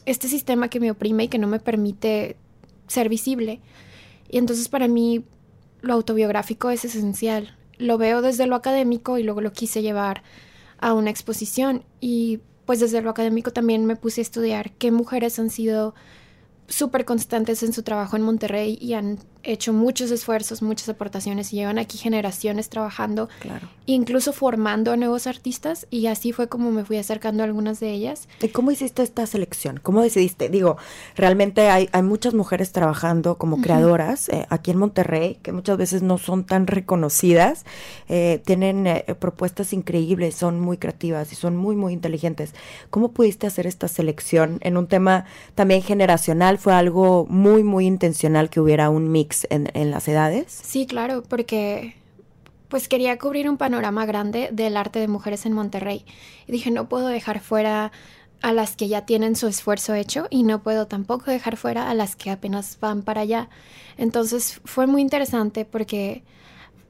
este 0.07 0.29
sistema 0.29 0.69
que 0.69 0.79
me 0.79 0.93
oprime 0.93 1.25
y 1.25 1.29
que 1.29 1.39
no 1.39 1.49
me 1.49 1.59
permite 1.59 2.37
ser 2.87 3.09
visible. 3.09 3.59
Y 4.31 4.39
entonces 4.39 4.69
para 4.69 4.87
mí 4.87 5.25
lo 5.81 5.95
autobiográfico 5.95 6.71
es 6.71 6.85
esencial. 6.85 7.57
Lo 7.79 7.99
veo 7.99 8.23
desde 8.23 8.47
lo 8.47 8.57
académico 8.57 9.19
y 9.19 9.23
luego 9.23 9.41
lo 9.41 9.53
quise 9.53 9.83
llevar 9.83 10.23
a 10.79 10.93
una 10.93 11.11
exposición 11.11 11.85
y 12.01 12.41
pues 12.67 12.81
desde 12.81 13.01
lo 13.01 13.11
académico 13.11 13.53
también 13.53 13.87
me 13.87 13.97
puse 13.97 14.21
a 14.21 14.23
estudiar 14.23 14.73
qué 14.73 14.91
mujeres 14.91 15.39
han 15.39 15.51
sido 15.51 15.95
súper 16.69 17.05
constantes 17.05 17.63
en 17.63 17.73
su 17.73 17.83
trabajo 17.83 18.17
en 18.17 18.23
Monterrey 18.23 18.79
y 18.81 18.93
han 18.93 19.19
hecho 19.43 19.73
muchos 19.73 20.11
esfuerzos, 20.11 20.63
muchas 20.63 20.89
aportaciones 20.91 21.53
y 21.53 21.57
llevan 21.57 21.79
aquí 21.79 21.97
generaciones 21.97 22.69
trabajando, 22.69 23.29
claro. 23.41 23.69
incluso 23.87 24.33
formando 24.33 24.93
a 24.93 24.97
nuevos 24.97 25.27
artistas 25.27 25.87
y 25.91 26.07
así 26.07 26.33
fue 26.33 26.49
como 26.49 26.71
me 26.71 26.85
fui 26.85 26.99
acercando 26.99 27.43
a 27.43 27.47
algunas 27.47 27.81
de 27.81 27.91
ellas. 27.93 28.29
¿Y 28.43 28.49
cómo 28.49 28.71
hiciste 28.71 29.03
esta 29.03 29.27
selección? 29.27 29.81
¿Cómo 29.83 30.03
decidiste? 30.03 30.51
Digo, 30.51 30.77
realmente 31.17 31.71
hay, 31.71 31.89
hay 31.93 32.03
muchas 32.03 32.35
mujeres 32.35 32.73
trabajando 32.73 33.39
como 33.39 33.63
creadoras 33.63 34.29
eh, 34.29 34.47
aquí 34.51 34.71
en 34.71 34.79
Monterrey 34.79 35.39
que 35.43 35.53
muchas 35.53 35.79
veces 35.79 36.03
no 36.03 36.19
son 36.19 36.45
tan 36.45 36.67
reconocidas, 36.67 37.65
eh, 38.09 38.43
tienen 38.45 38.87
eh, 38.87 39.05
propuestas 39.19 39.73
increíbles, 39.73 40.35
son 40.35 40.61
muy 40.61 40.77
creativas 40.77 41.33
y 41.33 41.37
son 41.37 41.57
muy, 41.57 41.77
muy 41.77 41.95
inteligentes. 41.95 42.53
¿Cómo 42.91 43.13
pudiste 43.13 43.47
hacer 43.47 43.67
esta 43.67 43.89
selección 43.89 44.59
en 44.61 44.77
un 44.77 44.89
tema 44.89 45.25
también 45.55 45.83
generacional? 45.83 46.58
¿Fue 46.59 46.75
algo 46.75 47.27
muy, 47.29 47.62
muy 47.62 47.87
intencional 47.87 48.50
que 48.50 48.61
hubiera 48.61 48.91
un 48.91 49.11
mix? 49.11 49.47
en, 49.50 49.91
las 49.91 50.09
edades? 50.09 50.47
Sí, 50.49 50.87
claro, 50.87 51.23
porque 51.23 51.95
pues 52.69 52.88
quería 52.88 53.19
cubrir 53.19 53.49
un 53.49 53.57
panorama 53.57 54.05
grande 54.05 54.50
del 54.53 54.77
arte 54.77 54.99
de 54.99 55.09
mujeres 55.09 55.47
en 55.47 55.53
Monterrey. 55.53 56.05
Y 56.47 56.53
dije, 56.53 56.71
no 56.71 56.88
puedo 56.88 57.09
dejar 57.09 57.41
fuera 57.41 57.93
a 58.43 58.53
las 58.53 58.77
que 58.77 58.88
ya 58.88 59.05
tienen 59.05 59.37
su 59.37 59.47
esfuerzo 59.49 59.95
hecho 59.95 60.27
y 60.31 60.43
no 60.43 60.62
puedo 60.62 60.87
tampoco 60.87 61.31
dejar 61.31 61.57
fuera 61.57 61.91
a 61.91 61.95
las 61.95 62.15
que 62.15 62.31
apenas 62.31 62.79
van 62.81 63.03
para 63.03 63.23
allá. 63.23 63.49
Entonces 63.97 64.61
fue 64.65 64.87
muy 64.87 65.03
interesante 65.03 65.65
porque 65.65 66.23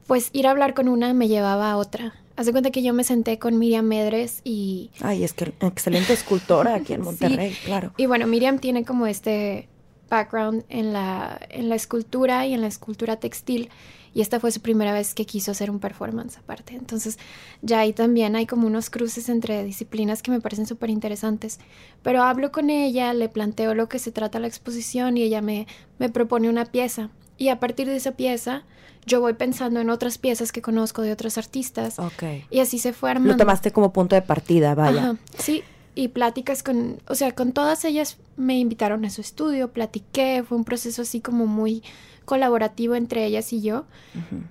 pues 0.05 0.29
ir 0.33 0.47
a 0.47 0.51
hablar 0.51 0.73
con 0.73 0.87
una 0.87 1.13
me 1.13 1.27
llevaba 1.27 1.71
a 1.71 1.77
otra. 1.77 2.13
Haz 2.39 2.49
cuenta 2.51 2.71
que 2.71 2.81
yo 2.81 2.93
me 2.93 3.03
senté 3.03 3.37
con 3.37 3.59
Miriam 3.59 3.83
Medres 3.83 4.39
y... 4.45 4.91
Ay, 5.01 5.25
es 5.25 5.33
que 5.33 5.51
excelente 5.59 6.13
escultora 6.13 6.75
aquí 6.75 6.93
en 6.93 7.01
Monterrey, 7.03 7.53
claro. 7.65 7.91
Y 7.97 8.05
bueno, 8.05 8.27
Miriam 8.27 8.59
tiene 8.59 8.85
como 8.85 9.07
este 9.07 9.67
background 10.09 10.63
en 10.69 10.93
la, 10.93 11.37
en 11.49 11.67
la 11.67 11.75
escultura 11.75 12.47
y 12.47 12.53
en 12.53 12.61
la 12.61 12.67
escultura 12.67 13.17
textil 13.17 13.69
y 14.13 14.21
esta 14.21 14.39
fue 14.39 14.53
su 14.53 14.61
primera 14.61 14.93
vez 14.93 15.13
que 15.13 15.25
quiso 15.25 15.51
hacer 15.51 15.69
un 15.69 15.81
performance 15.81 16.37
aparte. 16.37 16.75
Entonces 16.75 17.19
ya 17.61 17.79
ahí 17.79 17.91
también 17.91 18.37
hay 18.37 18.45
como 18.45 18.67
unos 18.67 18.89
cruces 18.89 19.27
entre 19.27 19.65
disciplinas 19.65 20.21
que 20.21 20.31
me 20.31 20.39
parecen 20.39 20.65
súper 20.65 20.91
interesantes. 20.91 21.59
Pero 22.03 22.23
hablo 22.23 22.53
con 22.53 22.69
ella, 22.69 23.13
le 23.13 23.27
planteo 23.27 23.75
lo 23.75 23.89
que 23.89 23.99
se 23.99 24.13
trata 24.13 24.39
la 24.39 24.47
exposición 24.47 25.17
y 25.17 25.23
ella 25.23 25.41
me, 25.41 25.67
me 25.97 26.07
propone 26.07 26.47
una 26.47 26.63
pieza. 26.63 27.09
Y 27.37 27.49
a 27.49 27.59
partir 27.59 27.87
de 27.87 27.97
esa 27.97 28.13
pieza 28.13 28.63
yo 29.05 29.21
voy 29.21 29.33
pensando 29.33 29.79
en 29.79 29.89
otras 29.89 30.17
piezas 30.17 30.51
que 30.51 30.61
conozco 30.61 31.01
de 31.01 31.11
otros 31.11 31.37
artistas. 31.37 31.99
Okay. 31.99 32.45
Y 32.49 32.59
así 32.59 32.79
se 32.79 32.93
fue 32.93 33.11
armando. 33.11 33.33
Lo 33.33 33.37
tomaste 33.37 33.71
como 33.71 33.91
punto 33.93 34.15
de 34.15 34.21
partida, 34.21 34.75
vaya. 34.75 35.15
Sí, 35.37 35.63
y 35.95 36.09
pláticas 36.09 36.63
con, 36.63 37.01
o 37.07 37.15
sea, 37.15 37.33
con 37.33 37.51
todas 37.51 37.83
ellas 37.85 38.17
me 38.37 38.57
invitaron 38.57 39.03
a 39.05 39.09
su 39.09 39.21
estudio, 39.21 39.73
platiqué, 39.73 40.43
fue 40.47 40.57
un 40.57 40.63
proceso 40.63 41.01
así 41.01 41.19
como 41.19 41.45
muy 41.45 41.83
colaborativo 42.25 42.95
entre 42.95 43.25
ellas 43.25 43.51
y 43.53 43.61
yo. 43.61 43.85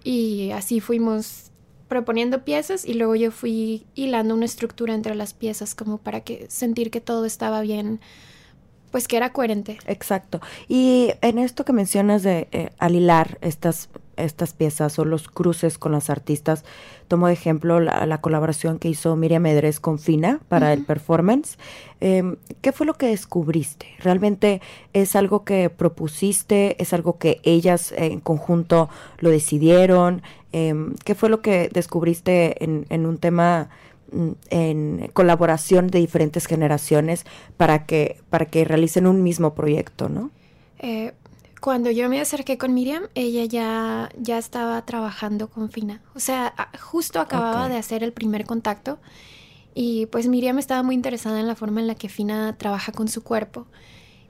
Y 0.04 0.50
así 0.50 0.80
fuimos 0.80 1.50
proponiendo 1.88 2.44
piezas 2.44 2.84
y 2.84 2.94
luego 2.94 3.14
yo 3.16 3.30
fui 3.30 3.86
hilando 3.94 4.34
una 4.34 4.44
estructura 4.44 4.94
entre 4.94 5.14
las 5.14 5.32
piezas 5.32 5.74
como 5.74 5.98
para 5.98 6.20
que 6.20 6.46
sentir 6.50 6.90
que 6.90 7.00
todo 7.00 7.24
estaba 7.24 7.62
bien 7.62 8.00
pues 8.90 9.08
que 9.08 9.16
era 9.16 9.32
coherente. 9.32 9.78
Exacto. 9.86 10.40
Y 10.68 11.12
en 11.20 11.38
esto 11.38 11.64
que 11.64 11.72
mencionas 11.72 12.22
de 12.22 12.48
eh, 12.52 12.70
al 12.78 12.94
hilar 12.94 13.38
estas 13.40 13.88
estas 14.18 14.52
piezas 14.52 14.98
o 14.98 15.04
los 15.04 15.28
cruces 15.28 15.78
con 15.78 15.92
las 15.92 16.10
artistas. 16.10 16.64
Tomo 17.06 17.28
de 17.28 17.32
ejemplo 17.32 17.80
la, 17.80 18.20
colaboración 18.20 18.78
que 18.78 18.88
hizo 18.88 19.16
Miriam 19.16 19.42
Medres 19.42 19.80
con 19.80 19.98
Fina 19.98 20.40
para 20.48 20.72
el 20.72 20.84
performance. 20.84 21.56
Em, 22.00 22.36
¿Qué 22.60 22.72
fue 22.72 22.86
lo 22.86 22.94
que 22.94 23.06
descubriste? 23.06 23.86
¿Realmente 24.00 24.60
es 24.92 25.16
algo 25.16 25.44
que 25.44 25.70
propusiste? 25.70 26.80
¿Es 26.82 26.92
algo 26.92 27.18
que 27.18 27.40
ellas 27.44 27.92
en 27.96 28.20
conjunto 28.20 28.90
lo 29.18 29.30
decidieron? 29.30 30.22
Em, 30.52 30.94
¿Qué 31.04 31.14
fue 31.14 31.30
lo 31.30 31.40
que 31.40 31.70
descubriste 31.72 32.62
en, 32.62 32.86
en 32.90 33.06
un 33.06 33.18
tema 33.18 33.70
en 34.50 35.10
colaboración 35.12 35.88
de 35.88 35.98
diferentes 35.98 36.46
generaciones 36.46 37.24
para 37.56 37.86
que, 37.86 38.20
para 38.30 38.46
que 38.46 38.64
realicen 38.64 39.06
un 39.06 39.22
mismo 39.22 39.54
proyecto, 39.54 40.08
¿no? 40.08 40.30
Eh, 40.78 41.12
cuando 41.60 41.90
yo 41.90 42.08
me 42.08 42.20
acerqué 42.20 42.56
con 42.56 42.72
Miriam, 42.72 43.04
ella 43.14 43.44
ya, 43.44 44.10
ya 44.16 44.38
estaba 44.38 44.80
trabajando 44.82 45.48
con 45.48 45.70
Fina. 45.70 46.00
O 46.14 46.20
sea, 46.20 46.54
justo 46.80 47.20
acababa 47.20 47.68
de 47.68 47.76
hacer 47.76 48.02
el 48.04 48.12
primer 48.12 48.44
contacto 48.44 48.98
y 49.74 50.06
pues 50.06 50.28
Miriam 50.28 50.58
estaba 50.58 50.82
muy 50.82 50.94
interesada 50.94 51.40
en 51.40 51.46
la 51.46 51.54
forma 51.54 51.80
en 51.80 51.86
la 51.86 51.94
que 51.94 52.08
Fina 52.08 52.56
trabaja 52.56 52.92
con 52.92 53.08
su 53.08 53.22
cuerpo. 53.22 53.66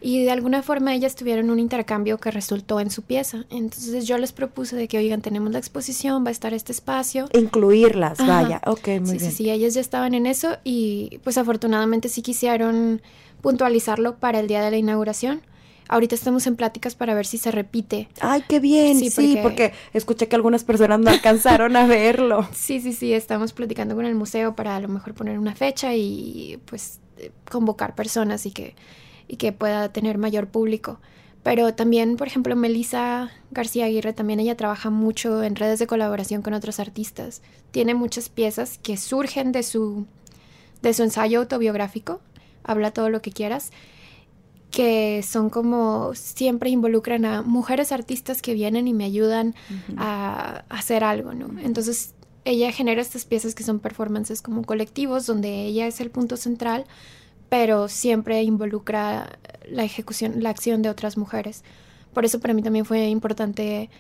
Y 0.01 0.23
de 0.25 0.31
alguna 0.31 0.63
forma 0.63 0.95
ellas 0.95 1.17
tuvieron 1.17 1.51
un 1.51 1.59
intercambio 1.59 2.19
que 2.19 2.31
resultó 2.31 2.79
en 2.81 2.91
su 2.91 3.03
pieza. 3.03 3.45
Entonces 3.51 4.07
yo 4.07 4.17
les 4.19 4.33
propuse 4.33 4.77
de 4.77 4.87
que, 4.87 4.99
oigan, 4.99 5.23
tenemos 5.23 5.51
la 5.51 5.59
exposición, 5.59 6.25
va 6.25 6.29
a 6.29 6.33
estar 6.33 6.55
este 6.55 6.73
espacio. 6.73 7.29
Incluirlas, 7.33 8.19
vaya. 8.19 8.61
Ok, 8.67 8.89
muy 9.01 9.07
sí, 9.07 9.19
bien. 9.19 9.31
Sí, 9.31 9.37
sí, 9.37 9.51
ellas 9.51 9.75
ya 9.75 9.81
estaban 9.81 10.15
en 10.15 10.27
eso 10.27 10.57
y 10.63 11.19
pues 11.25 11.37
afortunadamente 11.37 12.09
sí 12.09 12.23
quisieron 12.23 13.03
puntualizarlo 13.41 14.17
para 14.17 14.39
el 14.41 14.47
día 14.47 14.63
de 14.63 14.71
la 14.71 14.77
inauguración. 14.77 15.43
Ahorita 15.89 16.15
estamos 16.15 16.47
en 16.47 16.55
pláticas 16.55 16.95
para 16.95 17.15
ver 17.15 17.25
si 17.25 17.39
se 17.39 17.51
repite. 17.51 18.09
Ay, 18.21 18.45
qué 18.47 18.61
bien, 18.61 18.99
sí, 19.11 19.39
porque... 19.43 19.73
escuché 19.95 20.29
que 20.29 20.37
algunas 20.37 20.63
personas 20.63 21.01
no 21.01 21.11
alcanzaron 21.11 21.77
a 21.77 21.87
verlo. 21.87 22.47
Sí, 22.55 22.81
sí, 22.81 22.93
sí, 22.93 23.15
estamos 23.15 23.55
platicando 23.55 23.95
con 23.97 24.05
el 24.05 24.15
museo 24.15 24.55
para 24.55 24.77
a 24.77 24.81
lo 24.81 24.89
mejor 24.89 25.15
poner 25.15 25.39
una 25.39 25.55
fecha 25.55 25.95
y 25.95 26.61
pues 26.67 27.01
eh, 27.17 27.31
convocar 27.51 27.95
personas 27.95 28.45
y 28.45 28.51
que, 28.51 28.75
y 29.29 29.37
que 29.37 29.53
pueda 29.53 29.93
tener 29.93 30.19
mayor 30.19 30.49
público. 30.49 30.99
Pero 31.43 31.73
también, 31.75 32.17
por 32.17 32.27
ejemplo, 32.27 32.57
Melissa 32.57 33.31
García 33.51 33.85
Aguirre, 33.85 34.13
también 34.13 34.41
ella 34.41 34.57
trabaja 34.57 34.91
mucho 34.91 35.43
en 35.43 35.57
redes 35.57 35.79
de 35.79 35.87
colaboración 35.87 36.43
con 36.43 36.53
otros 36.53 36.81
artistas. 36.81 37.43
Tiene 37.71 37.95
muchas 37.95 38.29
piezas 38.29 38.79
que 38.79 38.97
surgen 38.97 39.53
de 39.53 39.63
su, 39.63 40.07
de 40.83 40.93
su 40.95 41.05
ensayo 41.05 41.41
autobiográfico, 41.41 42.21
habla 42.65 42.91
todo 42.91 43.09
lo 43.09 43.23
que 43.23 43.31
quieras, 43.31 43.71
que 44.71 45.25
son 45.27 45.49
como 45.49 46.15
siempre 46.15 46.71
involucran 46.71 47.25
a 47.25 47.43
mujeres 47.43 47.93
artistas 47.93 48.43
que 48.43 48.55
vienen 48.55 48.87
y 48.87 48.93
me 48.93 49.05
ayudan 49.05 49.55
a, 49.97 50.65
hacer 50.69 51.05
algo, 51.05 51.33
¿no? 51.33 51.49
Entonces 51.61 52.15
ella 52.45 52.73
genera 52.73 53.01
estas 53.01 53.25
piezas 53.25 53.55
que 53.55 53.65
son 53.65 53.79
performances 53.79 54.43
como 54.43 54.65
colectivos, 54.65 55.27
donde 55.27 55.65
ella 55.65 55.87
es 55.87 56.01
el 56.01 56.11
punto 56.11 56.37
central, 56.37 56.85
pero 57.49 57.89
siempre 57.89 58.43
involucra 58.43 59.39
la 59.67 59.85
ejecución, 59.85 60.43
la 60.43 60.51
acción 60.51 60.83
de 60.83 60.91
otras 60.91 61.17
mujeres. 61.17 61.65
Por 62.13 62.25
eso 62.25 62.41
para 62.41 62.55
mí 62.55 62.63
también 62.63 62.85
fue 62.85 63.09
importante 63.09 63.91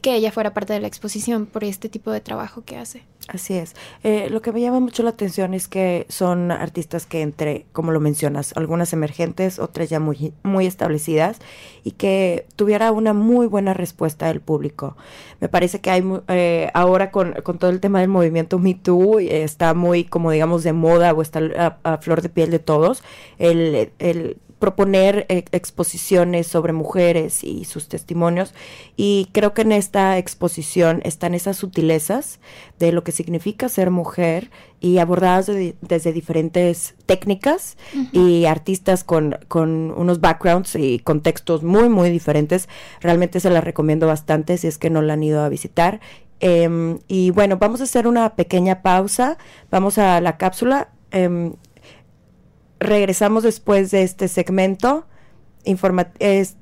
que 0.00 0.14
ella 0.14 0.32
fuera 0.32 0.54
parte 0.54 0.72
de 0.72 0.80
la 0.80 0.88
exposición 0.88 1.46
por 1.46 1.64
este 1.64 1.88
tipo 1.88 2.10
de 2.10 2.20
trabajo 2.20 2.62
que 2.64 2.76
hace. 2.76 3.04
Así 3.28 3.54
es. 3.54 3.76
Eh, 4.02 4.28
lo 4.30 4.42
que 4.42 4.50
me 4.50 4.60
llama 4.60 4.80
mucho 4.80 5.02
la 5.02 5.10
atención 5.10 5.54
es 5.54 5.68
que 5.68 6.06
son 6.08 6.50
artistas 6.50 7.06
que 7.06 7.20
entre, 7.22 7.66
como 7.72 7.92
lo 7.92 8.00
mencionas, 8.00 8.52
algunas 8.56 8.92
emergentes, 8.92 9.58
otras 9.58 9.88
ya 9.88 10.00
muy, 10.00 10.32
muy 10.42 10.66
establecidas, 10.66 11.38
y 11.84 11.92
que 11.92 12.46
tuviera 12.56 12.90
una 12.90 13.12
muy 13.12 13.46
buena 13.46 13.72
respuesta 13.72 14.26
del 14.26 14.40
público. 14.40 14.96
Me 15.38 15.48
parece 15.48 15.80
que 15.80 15.90
hay 15.90 16.02
eh, 16.28 16.70
ahora 16.74 17.10
con, 17.10 17.34
con, 17.42 17.58
todo 17.58 17.70
el 17.70 17.80
tema 17.80 18.00
del 18.00 18.08
movimiento 18.08 18.58
Me 18.58 18.74
Too, 18.74 19.20
está 19.20 19.74
muy 19.74 20.04
como 20.04 20.30
digamos 20.30 20.64
de 20.64 20.72
moda 20.72 21.12
o 21.12 21.22
está 21.22 21.78
a, 21.84 21.98
flor 21.98 22.22
de 22.22 22.30
piel 22.30 22.50
de 22.50 22.58
todos, 22.58 23.02
el, 23.38 23.92
el 23.98 24.38
proponer 24.60 25.26
eh, 25.28 25.44
exposiciones 25.50 26.46
sobre 26.46 26.72
mujeres 26.72 27.42
y 27.42 27.64
sus 27.64 27.88
testimonios. 27.88 28.54
Y 28.96 29.28
creo 29.32 29.54
que 29.54 29.62
en 29.62 29.72
esta 29.72 30.18
exposición 30.18 31.00
están 31.04 31.34
esas 31.34 31.56
sutilezas 31.56 32.38
de 32.78 32.92
lo 32.92 33.02
que 33.02 33.10
significa 33.10 33.68
ser 33.68 33.90
mujer 33.90 34.50
y 34.80 34.98
abordadas 34.98 35.46
desde 35.46 36.12
diferentes 36.12 36.94
técnicas 37.06 37.76
y 38.12 38.44
artistas 38.44 39.02
con, 39.02 39.36
con, 39.48 39.92
unos 39.96 40.20
backgrounds 40.20 40.76
y 40.76 41.00
contextos 41.00 41.62
muy 41.62 41.88
muy 41.88 42.10
diferentes. 42.10 42.68
Realmente 43.00 43.40
se 43.40 43.50
las 43.50 43.64
recomiendo 43.64 44.06
bastante 44.06 44.56
si 44.58 44.68
es 44.68 44.78
que 44.78 44.90
no 44.90 45.02
la 45.02 45.14
han 45.14 45.22
ido 45.22 45.42
a 45.42 45.48
visitar. 45.48 46.00
Em, 46.40 46.98
y 47.06 47.30
bueno 47.30 47.58
vamos 47.58 47.82
a 47.82 47.84
hacer 47.84 48.06
una 48.06 48.36
pequeña 48.36 48.82
pausa. 48.82 49.36
Vamos 49.70 49.98
a 49.98 50.20
la 50.20 50.36
cápsula. 50.38 50.88
Em, 51.10 51.54
regresamos 52.80 53.44
después 53.44 53.90
de 53.92 54.02
este 54.02 54.26
segmento. 54.26 55.06
es, 56.18 56.56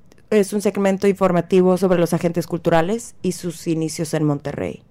un 0.53 0.61
segmento 0.61 1.09
informativo 1.09 1.79
sobre 1.79 1.99
los 1.99 2.13
agentes 2.13 2.47
culturales 2.47 3.15
y 3.23 3.33
sus 3.33 3.67
inicios 3.67 4.13
en 4.13 4.25
Monterrey. 4.25 4.83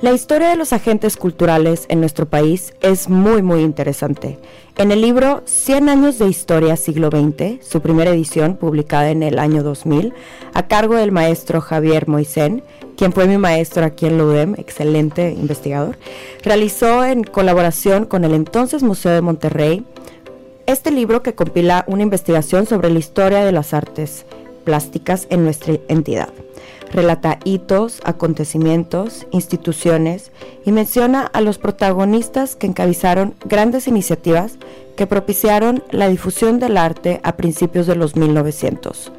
La 0.00 0.12
historia 0.12 0.50
de 0.50 0.56
los 0.56 0.72
agentes 0.72 1.16
culturales 1.16 1.86
en 1.88 1.98
nuestro 1.98 2.26
país 2.26 2.72
es 2.82 3.08
muy 3.08 3.42
muy 3.42 3.62
interesante. 3.62 4.38
En 4.76 4.92
el 4.92 5.00
libro 5.00 5.42
100 5.44 5.88
años 5.88 6.20
de 6.20 6.28
historia 6.28 6.76
siglo 6.76 7.10
XX, 7.10 7.66
su 7.68 7.80
primera 7.80 8.12
edición 8.12 8.54
publicada 8.54 9.10
en 9.10 9.24
el 9.24 9.40
año 9.40 9.64
2000, 9.64 10.14
a 10.54 10.68
cargo 10.68 10.94
del 10.94 11.10
maestro 11.10 11.60
Javier 11.60 12.06
Moisén, 12.06 12.62
quien 12.96 13.12
fue 13.12 13.26
mi 13.26 13.38
maestro 13.38 13.84
aquí 13.84 14.06
en 14.06 14.18
LUDEM, 14.18 14.54
excelente 14.56 15.32
investigador, 15.32 15.98
realizó 16.44 17.04
en 17.04 17.24
colaboración 17.24 18.04
con 18.04 18.24
el 18.24 18.34
entonces 18.34 18.84
Museo 18.84 19.10
de 19.10 19.20
Monterrey 19.20 19.84
este 20.66 20.92
libro 20.92 21.24
que 21.24 21.34
compila 21.34 21.84
una 21.88 22.04
investigación 22.04 22.66
sobre 22.66 22.90
la 22.90 23.00
historia 23.00 23.44
de 23.44 23.50
las 23.50 23.74
artes 23.74 24.26
plásticas 24.62 25.26
en 25.30 25.42
nuestra 25.42 25.74
entidad. 25.88 26.28
Relata 26.92 27.38
hitos, 27.44 28.00
acontecimientos, 28.04 29.26
instituciones 29.30 30.32
y 30.64 30.72
menciona 30.72 31.22
a 31.22 31.40
los 31.40 31.58
protagonistas 31.58 32.56
que 32.56 32.66
encabezaron 32.66 33.34
grandes 33.44 33.88
iniciativas 33.88 34.58
que 34.96 35.06
propiciaron 35.06 35.84
la 35.90 36.08
difusión 36.08 36.58
del 36.58 36.76
arte 36.76 37.20
a 37.22 37.36
principios 37.36 37.86
de 37.86 37.94
los 37.94 38.16
1900. 38.16 39.12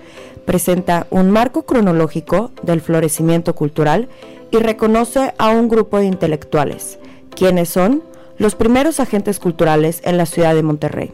Presenta 0.45 1.07
un 1.09 1.31
marco 1.31 1.63
cronológico 1.63 2.51
del 2.63 2.81
florecimiento 2.81 3.55
cultural 3.55 4.09
y 4.51 4.57
reconoce 4.57 5.33
a 5.37 5.49
un 5.49 5.69
grupo 5.69 5.99
de 5.99 6.05
intelectuales, 6.05 6.99
quienes 7.35 7.69
son 7.69 8.03
los 8.37 8.55
primeros 8.55 8.99
agentes 8.99 9.39
culturales 9.39 10.01
en 10.03 10.17
la 10.17 10.25
ciudad 10.25 10.55
de 10.55 10.63
Monterrey. 10.63 11.13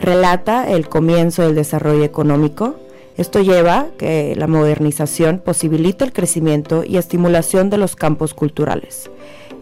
Relata 0.00 0.70
el 0.70 0.88
comienzo 0.88 1.42
del 1.42 1.54
desarrollo 1.54 2.04
económico, 2.04 2.76
esto 3.16 3.40
lleva 3.40 3.88
que 3.98 4.34
la 4.36 4.46
modernización 4.46 5.38
posibilite 5.38 6.04
el 6.04 6.12
crecimiento 6.12 6.82
y 6.86 6.96
estimulación 6.96 7.68
de 7.68 7.78
los 7.78 7.94
campos 7.96 8.32
culturales. 8.32 9.10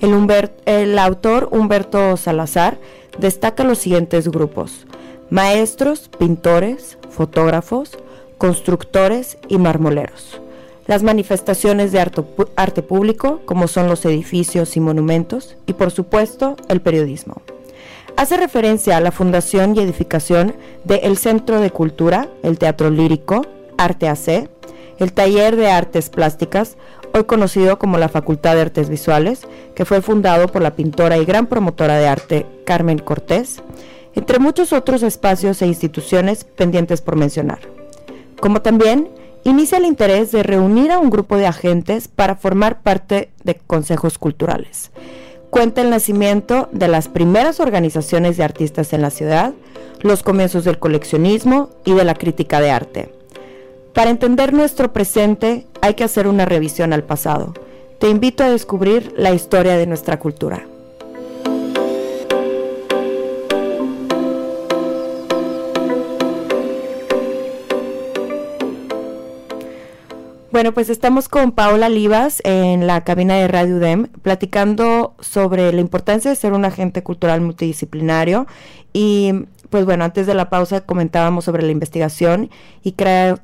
El, 0.00 0.98
autor 0.98 1.48
Humberto 1.50 2.16
Salazar 2.16 2.78
destaca 3.18 3.64
los 3.64 3.78
siguientes 3.78 4.28
grupos. 4.28 4.86
Maestros, 5.30 6.08
pintores, 6.18 6.96
fotógrafos, 7.10 7.98
constructores 8.38 9.36
y 9.48 9.58
marmoleros. 9.58 10.40
Las 10.86 11.02
manifestaciones 11.02 11.92
de 11.92 12.00
arte 12.00 12.82
público, 12.82 13.40
como 13.44 13.68
son 13.68 13.88
los 13.88 14.04
edificios 14.04 14.76
y 14.76 14.80
monumentos, 14.80 15.56
y 15.66 15.74
por 15.74 15.90
supuesto 15.90 16.56
el 16.68 16.80
periodismo 16.80 17.42
hace 18.20 18.36
referencia 18.36 18.98
a 18.98 19.00
la 19.00 19.12
fundación 19.12 19.74
y 19.74 19.80
edificación 19.80 20.54
del 20.84 21.16
Centro 21.16 21.58
de 21.58 21.70
Cultura, 21.70 22.28
el 22.42 22.58
Teatro 22.58 22.90
Lírico, 22.90 23.46
Arte 23.78 24.08
AC, 24.08 24.50
el 24.98 25.14
Taller 25.14 25.56
de 25.56 25.70
Artes 25.70 26.10
Plásticas, 26.10 26.76
hoy 27.14 27.24
conocido 27.24 27.78
como 27.78 27.96
la 27.96 28.10
Facultad 28.10 28.56
de 28.56 28.60
Artes 28.60 28.90
Visuales, 28.90 29.48
que 29.74 29.86
fue 29.86 30.02
fundado 30.02 30.48
por 30.48 30.60
la 30.60 30.76
pintora 30.76 31.16
y 31.16 31.24
gran 31.24 31.46
promotora 31.46 31.96
de 31.96 32.08
arte 32.08 32.46
Carmen 32.66 32.98
Cortés, 32.98 33.62
entre 34.14 34.38
muchos 34.38 34.74
otros 34.74 35.02
espacios 35.02 35.62
e 35.62 35.66
instituciones 35.66 36.44
pendientes 36.44 37.00
por 37.00 37.16
mencionar. 37.16 37.60
Como 38.38 38.60
también 38.60 39.08
inicia 39.44 39.78
el 39.78 39.86
interés 39.86 40.30
de 40.30 40.42
reunir 40.42 40.92
a 40.92 40.98
un 40.98 41.08
grupo 41.08 41.38
de 41.38 41.46
agentes 41.46 42.06
para 42.06 42.36
formar 42.36 42.82
parte 42.82 43.30
de 43.44 43.54
consejos 43.54 44.18
culturales 44.18 44.90
cuenta 45.50 45.82
el 45.82 45.90
nacimiento 45.90 46.68
de 46.72 46.88
las 46.88 47.08
primeras 47.08 47.60
organizaciones 47.60 48.36
de 48.36 48.44
artistas 48.44 48.92
en 48.92 49.02
la 49.02 49.10
ciudad, 49.10 49.52
los 50.00 50.22
comienzos 50.22 50.64
del 50.64 50.78
coleccionismo 50.78 51.70
y 51.84 51.92
de 51.92 52.04
la 52.04 52.14
crítica 52.14 52.60
de 52.60 52.70
arte. 52.70 53.12
Para 53.92 54.10
entender 54.10 54.52
nuestro 54.52 54.92
presente 54.92 55.66
hay 55.82 55.94
que 55.94 56.04
hacer 56.04 56.28
una 56.28 56.46
revisión 56.46 56.92
al 56.92 57.02
pasado. 57.02 57.54
Te 57.98 58.08
invito 58.08 58.44
a 58.44 58.50
descubrir 58.50 59.12
la 59.16 59.32
historia 59.32 59.76
de 59.76 59.86
nuestra 59.86 60.18
cultura. 60.18 60.69
Bueno, 70.52 70.74
pues 70.74 70.90
estamos 70.90 71.28
con 71.28 71.52
Paola 71.52 71.88
Livas 71.88 72.42
en 72.42 72.88
la 72.88 73.04
cabina 73.04 73.36
de 73.36 73.46
Radio 73.46 73.76
UDEM 73.76 74.08
platicando 74.22 75.14
sobre 75.20 75.72
la 75.72 75.80
importancia 75.80 76.28
de 76.28 76.36
ser 76.36 76.54
un 76.54 76.64
agente 76.64 77.04
cultural 77.04 77.40
multidisciplinario 77.40 78.48
y 78.92 79.44
pues 79.70 79.84
bueno, 79.84 80.02
antes 80.02 80.26
de 80.26 80.34
la 80.34 80.50
pausa 80.50 80.80
comentábamos 80.80 81.44
sobre 81.44 81.62
la 81.62 81.70
investigación 81.70 82.50
y, 82.82 82.96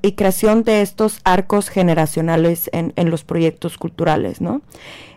y 0.02 0.12
creación 0.12 0.64
de 0.64 0.82
estos 0.82 1.20
arcos 1.22 1.68
generacionales 1.68 2.68
en, 2.72 2.92
en, 2.96 3.10
los 3.10 3.22
proyectos 3.22 3.78
culturales, 3.78 4.40
¿no? 4.40 4.62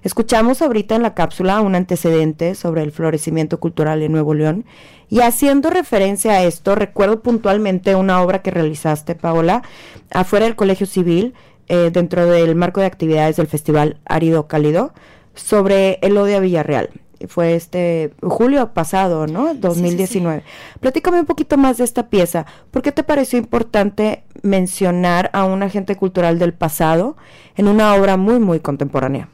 Escuchamos 0.04 0.62
ahorita 0.62 0.96
en 0.96 1.02
la 1.02 1.16
cápsula 1.16 1.60
un 1.62 1.74
antecedente 1.74 2.54
sobre 2.54 2.84
el 2.84 2.92
florecimiento 2.92 3.60
cultural 3.60 4.04
en 4.04 4.12
Nuevo 4.12 4.36
León 4.36 4.66
y 5.10 5.22
haciendo 5.22 5.72
referencia 5.72 6.34
a 6.34 6.44
esto, 6.44 6.76
recuerdo 6.76 7.22
puntualmente 7.22 7.96
una 7.96 8.22
obra 8.22 8.44
que 8.44 8.52
realizaste, 8.52 9.16
Paola, 9.16 9.64
afuera 10.12 10.46
del 10.46 10.56
Colegio 10.56 10.86
Civil, 10.86 11.34
eh, 11.70 11.92
dentro 11.92 12.26
del 12.26 12.56
marco 12.56 12.80
de 12.82 12.88
actividades 12.88 13.38
del 13.38 13.48
Festival 13.48 13.98
Árido 14.06 14.48
Cálido 14.48 14.94
sobre 15.36 16.00
el 16.02 16.18
odio 16.18 16.38
a 16.38 16.40
Villarreal. 16.40 16.90
Fue 17.28 17.54
este 17.54 18.14
julio 18.22 18.74
pasado, 18.74 19.28
¿no? 19.28 19.54
2019. 19.54 20.44
Platícame 20.80 21.20
un 21.20 21.26
poquito 21.26 21.58
más 21.58 21.78
de 21.78 21.84
esta 21.84 22.10
pieza. 22.10 22.46
¿Por 22.72 22.82
qué 22.82 22.92
te 22.92 23.04
pareció 23.04 23.38
importante 23.38 24.24
mencionar 24.42 25.30
a 25.34 25.44
un 25.44 25.62
agente 25.62 25.96
cultural 25.96 26.40
del 26.40 26.54
pasado 26.54 27.18
en 27.56 27.68
una 27.68 27.94
obra 27.94 28.18
muy, 28.18 28.40
muy 28.40 28.62
contemporánea? 28.62 29.30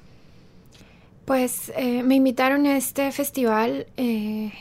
Pues 1.25 1.71
eh, 1.75 2.03
me 2.03 2.15
invitaron 2.15 2.65
a 2.65 2.75
este 2.75 3.11
festival. 3.11 3.87
Eh, 3.97 4.51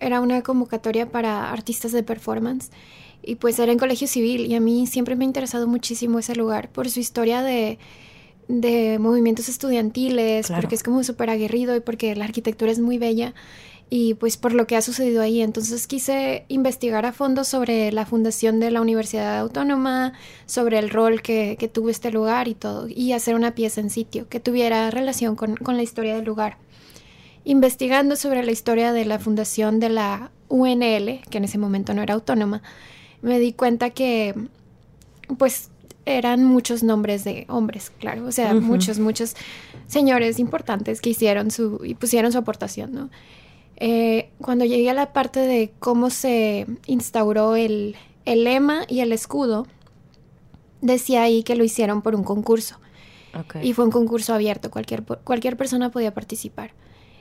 era 0.00 0.20
una 0.20 0.42
convocatoria 0.42 1.10
para 1.10 1.52
artistas 1.52 1.92
de 1.92 2.02
performance 2.02 2.70
y 3.22 3.36
pues 3.36 3.58
era 3.58 3.72
en 3.72 3.78
colegio 3.78 4.06
civil 4.06 4.46
y 4.46 4.54
a 4.54 4.60
mí 4.60 4.86
siempre 4.86 5.16
me 5.16 5.24
ha 5.24 5.26
interesado 5.26 5.66
muchísimo 5.66 6.18
ese 6.18 6.34
lugar 6.34 6.70
por 6.70 6.88
su 6.88 7.00
historia 7.00 7.42
de, 7.42 7.78
de 8.48 8.98
movimientos 8.98 9.48
estudiantiles, 9.48 10.50
porque 10.50 10.74
es 10.74 10.82
como 10.82 11.04
súper 11.04 11.30
aguerrido 11.30 11.76
y 11.76 11.80
porque 11.80 12.14
la 12.16 12.24
arquitectura 12.24 12.72
es 12.72 12.78
muy 12.78 12.98
bella 12.98 13.34
y 13.90 14.14
pues 14.14 14.36
por 14.36 14.52
lo 14.52 14.66
que 14.66 14.76
ha 14.76 14.82
sucedido 14.82 15.20
ahí. 15.20 15.42
Entonces 15.42 15.86
quise 15.86 16.44
investigar 16.48 17.04
a 17.04 17.12
fondo 17.12 17.44
sobre 17.44 17.92
la 17.92 18.06
fundación 18.06 18.60
de 18.60 18.70
la 18.70 18.80
Universidad 18.80 19.38
Autónoma, 19.38 20.12
sobre 20.46 20.78
el 20.78 20.90
rol 20.90 21.22
que, 21.22 21.56
que 21.58 21.68
tuvo 21.68 21.90
este 21.90 22.10
lugar 22.10 22.48
y 22.48 22.54
todo, 22.54 22.86
y 22.88 23.12
hacer 23.12 23.34
una 23.34 23.54
pieza 23.54 23.80
en 23.80 23.90
sitio 23.90 24.28
que 24.28 24.40
tuviera 24.40 24.90
relación 24.90 25.36
con, 25.36 25.56
con 25.56 25.76
la 25.76 25.82
historia 25.82 26.14
del 26.14 26.24
lugar. 26.24 26.56
Investigando 27.44 28.16
sobre 28.16 28.44
la 28.44 28.52
historia 28.52 28.92
de 28.92 29.04
la 29.04 29.18
fundación 29.18 29.80
de 29.80 29.88
la 29.88 30.30
UNL, 30.48 31.20
que 31.28 31.38
en 31.38 31.44
ese 31.44 31.58
momento 31.58 31.94
no 31.94 32.02
era 32.02 32.14
autónoma, 32.14 32.62
me 33.22 33.38
di 33.38 33.52
cuenta 33.52 33.90
que, 33.90 34.34
pues, 35.38 35.70
eran 36.06 36.44
muchos 36.44 36.82
nombres 36.82 37.24
de 37.24 37.46
hombres, 37.48 37.90
claro, 37.98 38.26
o 38.26 38.32
sea, 38.32 38.54
muchos, 38.54 38.98
muchos 38.98 39.36
señores 39.86 40.38
importantes 40.38 41.00
que 41.00 41.10
hicieron 41.10 41.50
su, 41.50 41.80
y 41.84 41.94
pusieron 41.94 42.32
su 42.32 42.38
aportación, 42.38 42.92
¿no? 42.92 43.10
Eh, 43.76 44.30
cuando 44.40 44.64
llegué 44.64 44.90
a 44.90 44.94
la 44.94 45.12
parte 45.12 45.40
de 45.40 45.72
cómo 45.78 46.10
se 46.10 46.66
instauró 46.86 47.56
el, 47.56 47.96
el 48.26 48.44
lema 48.44 48.84
y 48.88 49.00
el 49.00 49.12
escudo, 49.12 49.66
decía 50.82 51.22
ahí 51.22 51.42
que 51.42 51.56
lo 51.56 51.64
hicieron 51.64 52.02
por 52.02 52.14
un 52.14 52.24
concurso. 52.24 52.78
Y 53.62 53.74
fue 53.74 53.84
un 53.84 53.92
concurso 53.92 54.34
abierto, 54.34 54.70
cualquier, 54.72 55.04
cualquier 55.04 55.56
persona 55.56 55.90
podía 55.90 56.12
participar. 56.12 56.72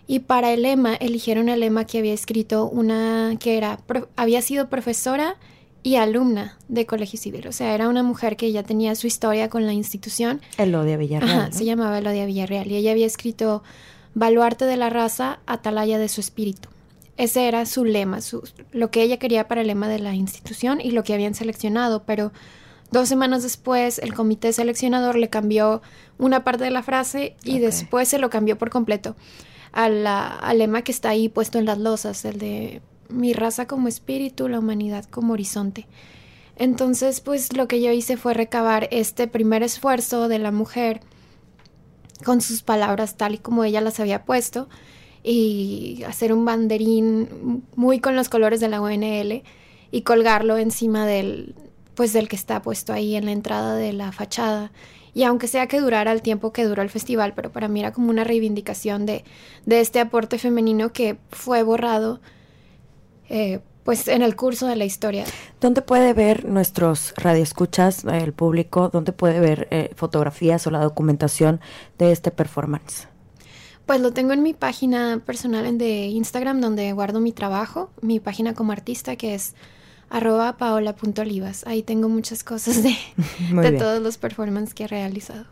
Y 0.08 0.20
para 0.20 0.52
el 0.52 0.64
lema 0.64 0.96
eligieron 0.96 1.50
el 1.50 1.60
lema 1.60 1.86
que 1.86 2.00
había 2.00 2.14
escrito 2.14 2.68
una 2.68 3.36
que 3.40 3.58
era 3.58 3.80
había 4.16 4.42
sido 4.42 4.68
profesora 4.68 5.38
y 5.84 5.96
alumna 5.96 6.58
de 6.68 6.86
Colegio 6.86 7.20
Civil. 7.20 7.48
O 7.48 7.52
sea, 7.52 7.74
era 7.74 7.88
una 7.88 8.04
mujer 8.04 8.36
que 8.36 8.52
ya 8.52 8.64
tenía 8.64 8.96
su 8.96 9.08
historia 9.08 9.50
con 9.50 9.66
la 9.66 9.74
institución. 9.74 10.42
Elodia 10.58 10.98
Villarreal. 10.98 11.40
Ajá, 11.40 11.52
se 11.52 11.66
llamaba 11.66 11.98
Elodia 11.98 12.26
Villarreal. 12.26 12.70
Y 12.72 12.76
ella 12.76 12.92
había 12.92 13.06
escrito 13.06 13.64
Baluarte 14.14 14.66
de 14.66 14.78
la 14.78 14.90
raza, 14.90 15.40
atalaya 15.46 15.98
de 15.98 16.10
su 16.10 16.22
espíritu. 16.22 16.70
Ese 17.18 17.48
era 17.48 17.66
su 17.66 17.86
lema, 17.86 18.22
su, 18.22 18.44
lo 18.72 18.92
que 18.92 19.04
ella 19.04 19.18
quería 19.18 19.48
para 19.48 19.62
el 19.62 19.68
lema 19.68 19.88
de 19.88 20.00
la 20.00 20.16
institución 20.16 20.80
y 20.82 20.92
lo 20.92 21.04
que 21.04 21.14
habían 21.14 21.36
seleccionado. 21.36 22.04
Pero 22.04 22.32
dos 22.92 23.10
semanas 23.10 23.44
después, 23.44 24.00
el 24.00 24.14
comité 24.14 24.54
seleccionador 24.54 25.18
le 25.18 25.30
cambió 25.30 25.82
una 26.18 26.44
parte 26.44 26.64
de 26.64 26.72
la 26.72 26.84
frase 26.84 27.36
y 27.44 27.60
después 27.60 28.08
se 28.08 28.20
lo 28.20 28.30
cambió 28.30 28.58
por 28.58 28.70
completo 28.70 29.16
al 29.72 30.58
lema 30.58 30.82
que 30.82 30.92
está 30.92 31.10
ahí 31.10 31.30
puesto 31.30 31.60
en 31.60 31.66
las 31.66 31.78
losas, 31.78 32.26
el 32.26 32.40
de 32.40 32.82
mi 33.10 33.34
raza 33.34 33.68
como 33.68 33.88
espíritu, 33.88 34.48
la 34.48 34.60
humanidad 34.60 35.06
como 35.06 35.34
horizonte. 35.34 35.88
Entonces, 36.56 37.22
pues 37.22 37.56
lo 37.56 37.68
que 37.68 37.82
yo 37.82 37.92
hice 37.92 38.18
fue 38.18 38.34
recabar 38.34 38.88
este 38.92 39.28
primer 39.28 39.64
esfuerzo 39.64 40.28
de 40.28 40.40
la 40.40 40.52
mujer 40.52 41.02
con 42.24 42.42
sus 42.42 42.64
palabras 42.64 43.16
tal 43.16 43.36
y 43.36 43.38
como 43.38 43.64
ella 43.64 43.82
las 43.82 44.00
había 44.00 44.26
puesto 44.26 44.68
y 45.24 46.04
hacer 46.06 46.34
un 46.34 46.46
banderín 46.46 47.64
muy 47.76 48.00
con 48.00 48.16
los 48.16 48.30
colores 48.30 48.60
de 48.60 48.68
la 48.68 48.82
UNL 48.82 49.44
y 49.92 50.02
colgarlo 50.02 50.58
encima 50.58 51.06
del 51.06 51.56
pues 51.96 52.14
del 52.14 52.30
que 52.30 52.38
está 52.38 52.62
puesto 52.62 52.94
ahí 52.94 53.16
en 53.16 53.26
la 53.26 53.32
entrada 53.32 53.76
de 53.76 53.92
la 53.92 54.12
fachada 54.12 54.72
y 55.14 55.24
aunque 55.24 55.48
sea 55.48 55.68
que 55.68 55.82
durara 55.82 56.12
el 56.12 56.22
tiempo 56.22 56.54
que 56.54 56.66
duró 56.66 56.82
el 56.82 56.90
festival, 56.90 57.34
pero 57.34 57.52
para 57.52 57.68
mí 57.68 57.80
era 57.80 57.92
como 57.92 58.10
una 58.10 58.24
reivindicación 58.24 59.06
de, 59.06 59.24
de 59.66 59.82
este 59.82 60.00
aporte 60.00 60.38
femenino 60.38 60.94
que 60.94 61.18
fue 61.32 61.64
borrado 61.64 62.22
eh, 63.30 63.60
pues 63.84 64.08
en 64.08 64.22
el 64.22 64.36
curso 64.36 64.68
de 64.68 64.76
la 64.76 64.86
historia. 64.86 65.26
¿Dónde 65.60 65.82
puede 65.82 66.14
ver 66.14 66.46
nuestros 66.46 67.14
radioescuchas, 67.18 68.06
eh, 68.06 68.20
el 68.24 68.34
público, 68.34 68.90
dónde 68.90 69.14
puede 69.14 69.40
ver 69.40 69.68
eh, 69.72 69.92
fotografías 69.96 70.68
o 70.68 70.72
la 70.72 70.80
documentación 70.80 71.60
de 71.98 72.12
este 72.12 72.32
performance? 72.32 73.08
Pues 73.86 74.02
lo 74.02 74.14
tengo 74.14 74.34
en 74.34 74.44
mi 74.44 74.54
página 74.54 75.24
personal 75.26 75.78
de 75.78 76.06
Instagram 76.08 76.62
donde 76.62 76.92
guardo 76.94 77.20
mi 77.20 77.32
trabajo, 77.32 77.90
mi 78.02 78.20
página 78.20 78.54
como 78.54 78.72
artista 78.72 79.16
que 79.16 79.34
es 79.34 79.56
arroba 80.10 80.58
paola.olivas. 80.58 81.66
Ahí 81.66 81.82
tengo 81.82 82.10
muchas 82.10 82.44
cosas 82.44 82.84
de, 82.84 82.96
todos 83.80 84.02
los 84.02 84.18
performances 84.18 84.74
que 84.74 84.84
he 84.84 84.88
realizado. 84.88 85.46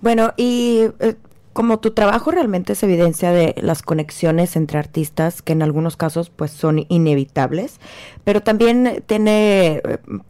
Bueno, 0.00 0.32
y 0.36 0.86
eh, 0.98 1.14
como 1.54 1.78
tu 1.78 1.92
trabajo 1.92 2.32
realmente 2.32 2.74
es 2.74 2.82
evidencia 2.82 3.30
de 3.30 3.54
las 3.62 3.82
conexiones 3.82 4.56
entre 4.56 4.78
artistas, 4.78 5.40
que 5.40 5.52
en 5.52 5.62
algunos 5.62 5.96
casos 5.96 6.28
pues 6.28 6.50
son 6.50 6.84
inevitables, 6.88 7.78
pero 8.24 8.42
también 8.42 9.02
tiene, 9.06 9.80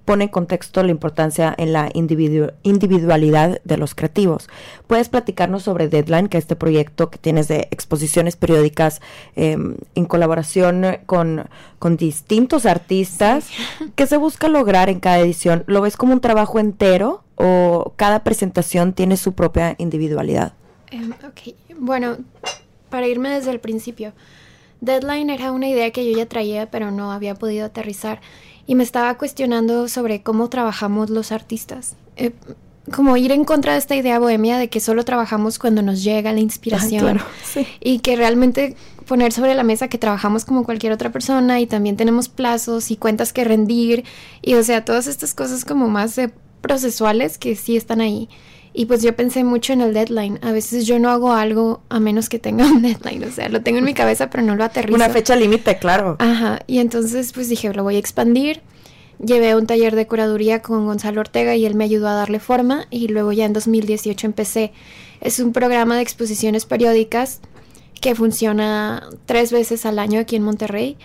pone 0.05 0.25
en 0.25 0.31
contexto 0.31 0.83
la 0.83 0.91
importancia 0.91 1.55
en 1.57 1.73
la 1.73 1.89
individu- 1.91 2.53
individualidad 2.63 3.61
de 3.65 3.77
los 3.79 3.95
creativos. 3.95 4.49
¿Puedes 4.87 5.09
platicarnos 5.09 5.63
sobre 5.63 5.89
Deadline, 5.89 6.29
que 6.29 6.37
es 6.37 6.45
este 6.45 6.57
proyecto 6.57 7.11
que 7.11 7.19
tienes 7.19 7.49
de 7.49 7.69
exposiciones 7.71 8.37
periódicas 8.37 9.01
eh, 9.35 9.57
en 9.95 10.05
colaboración 10.05 10.85
con, 11.07 11.49
con 11.79 11.97
distintos 11.97 12.67
artistas? 12.67 13.49
¿Qué 13.97 14.07
se 14.07 14.19
busca 14.19 14.49
lograr 14.49 14.91
en 14.91 15.01
cada 15.01 15.21
edición? 15.21 15.65
¿Lo 15.67 15.81
ves 15.81 15.97
como 15.97 16.13
un 16.13 16.21
trabajo 16.21 16.59
entero 16.59 17.25
o 17.37 17.95
cada 17.97 18.25
presentación 18.25 18.93
tiene 18.93 19.17
su 19.17 19.33
propia 19.33 19.75
individualidad? 19.79 20.53
Em, 20.94 21.11
ok, 21.11 21.57
bueno, 21.78 22.18
para 22.88 23.09
irme 23.09 23.30
desde 23.30 23.50
el 23.50 23.59
principio, 23.59 24.12
Deadline 24.80 25.30
era 25.30 25.50
una 25.50 25.68
idea 25.68 25.90
que 25.90 26.09
yo 26.09 26.16
ya 26.16 26.26
traía, 26.26 26.70
pero 26.70 26.92
no 26.92 27.11
había 27.11 27.35
podido 27.35 27.66
aterrizar. 27.66 28.20
Y 28.66 28.76
me 28.76 28.85
estaba 28.85 29.18
cuestionando 29.18 29.88
sobre 29.88 30.22
cómo 30.22 30.48
trabajamos 30.48 31.11
los 31.11 31.33
artistas. 31.33 31.96
Eh, 32.16 32.30
como 32.94 33.16
ir 33.16 33.33
en 33.33 33.44
contra 33.44 33.72
de 33.72 33.78
esta 33.78 33.96
idea 33.96 34.18
bohemia 34.18 34.57
de 34.57 34.68
que 34.68 34.78
solo 34.78 35.04
trabajamos 35.04 35.59
cuando 35.59 35.83
nos 35.83 36.04
llega 36.04 36.33
la 36.33 36.40
inspiración. 36.40 37.04
Ah, 37.09 37.12
claro, 37.12 37.26
sí. 37.44 37.66
Y 37.80 37.98
que 37.98 38.14
realmente 38.14 38.76
poner 39.07 39.33
sobre 39.33 39.54
la 39.54 39.64
mesa 39.64 39.88
que 39.88 39.98
trabajamos 39.98 40.44
como 40.44 40.64
cualquier 40.64 40.92
otra 40.92 41.11
persona 41.11 41.61
y 41.61 41.66
también 41.66 41.96
tenemos 41.96 42.28
plazos 42.28 42.90
y 42.90 42.96
cuentas 42.96 43.33
que 43.33 43.42
rendir. 43.42 44.04
Y 44.42 44.54
o 44.54 44.62
sea, 44.62 44.85
todas 44.85 45.09
estas 45.09 45.35
cosas 45.35 45.64
como 45.64 45.88
más 45.88 46.16
eh, 46.18 46.33
procesuales 46.61 47.38
que 47.38 47.57
sí 47.57 47.76
están 47.76 48.00
ahí. 48.00 48.28
Y 48.77 48.87
pues 48.87 49.03
yo 49.03 49.15
pensé 49.15 49.45
mucho 49.45 49.73
en 49.73 49.81
el 49.81 49.95
deadline. 49.95 50.41
A 50.43 50.51
veces 50.51 50.85
yo 50.85 50.99
no 50.99 51.09
hago 51.11 51.33
algo 51.33 51.81
a 51.89 52.01
menos 52.01 52.29
que 52.29 52.41
tenga 52.41 52.67
un 52.71 52.83
deadline. 52.83 53.25
O 53.25 53.31
sea, 53.31 53.49
lo 53.49 53.63
tengo 53.63 53.79
en 53.79 53.85
mi 53.85 53.95
cabeza, 53.95 54.29
pero 54.29 54.43
no 54.43 54.57
lo 54.57 54.65
aterrizo. 54.65 54.97
Una 54.97 55.09
fecha 55.09 55.37
límite, 55.37 55.79
claro. 55.79 56.17
Ajá. 56.19 56.61
Y 56.67 56.79
entonces 56.79 57.33
pues 57.33 57.49
dije, 57.49 57.73
lo 57.73 57.85
voy 57.85 57.97
a 57.97 57.99
expandir. 57.99 58.61
Llevé 59.25 59.55
un 59.55 59.67
taller 59.67 59.95
de 59.95 60.09
curaduría 60.09 60.61
con 60.61 60.87
Gonzalo 60.87 61.21
Ortega 61.21 61.55
y 61.55 61.65
él 61.65 61.77
me 61.77 61.85
ayudó 61.85 62.09
a 62.09 62.15
darle 62.15 62.41
forma. 62.41 62.87
Y 62.91 63.09
luego 63.09 63.31
ya 63.33 63.45
en 63.45 63.53
2018 63.53 64.27
empecé. 64.27 64.73
Es 65.21 65.39
un 65.39 65.53
programa 65.53 65.95
de 65.95 66.03
exposiciones 66.03 66.67
periódicas 66.67 67.41
que 68.01 68.15
funciona 68.15 69.09
tres 69.25 69.53
veces 69.53 69.87
al 69.87 69.99
año 69.99 70.21
aquí 70.21 70.37
en 70.37 70.43
Monterrey. 70.43 70.99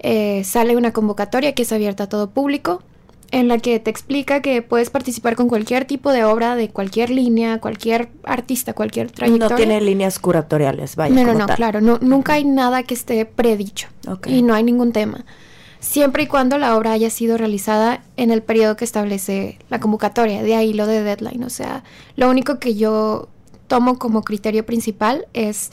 Eh, 0.00 0.42
sale 0.44 0.76
una 0.76 0.92
convocatoria 0.92 1.52
que 1.52 1.62
es 1.62 1.70
abierta 1.70 2.04
a 2.04 2.08
todo 2.08 2.30
público, 2.30 2.82
en 3.30 3.48
la 3.48 3.58
que 3.58 3.78
te 3.78 3.90
explica 3.90 4.42
que 4.42 4.62
puedes 4.62 4.90
participar 4.90 5.36
con 5.36 5.48
cualquier 5.48 5.84
tipo 5.84 6.12
de 6.12 6.24
obra, 6.24 6.56
de 6.56 6.68
cualquier 6.68 7.10
línea, 7.10 7.60
cualquier 7.60 8.08
artista, 8.24 8.72
cualquier 8.72 9.10
trayectoria. 9.10 9.48
No 9.48 9.56
tiene 9.56 9.80
líneas 9.80 10.18
curatoriales, 10.18 10.96
vaya. 10.96 11.14
No, 11.14 11.24
no, 11.24 11.38
no, 11.38 11.46
tal. 11.46 11.56
claro, 11.56 11.80
no, 11.80 11.98
nunca 12.00 12.34
hay 12.34 12.44
nada 12.44 12.82
que 12.82 12.94
esté 12.94 13.24
predicho 13.26 13.88
y 14.26 14.42
no 14.42 14.54
hay 14.54 14.64
ningún 14.64 14.92
tema. 14.92 15.24
Siempre 15.78 16.24
y 16.24 16.26
cuando 16.26 16.58
la 16.58 16.76
obra 16.76 16.92
haya 16.92 17.08
sido 17.08 17.38
realizada 17.38 18.02
en 18.16 18.30
el 18.30 18.42
periodo 18.42 18.76
que 18.76 18.84
establece 18.84 19.58
la 19.70 19.80
convocatoria, 19.80 20.42
de 20.42 20.54
ahí 20.54 20.74
lo 20.74 20.86
de 20.86 21.02
deadline. 21.02 21.42
O 21.44 21.50
sea, 21.50 21.84
lo 22.16 22.28
único 22.28 22.58
que 22.58 22.74
yo 22.74 23.28
tomo 23.66 23.98
como 23.98 24.22
criterio 24.22 24.66
principal 24.66 25.26
es 25.32 25.70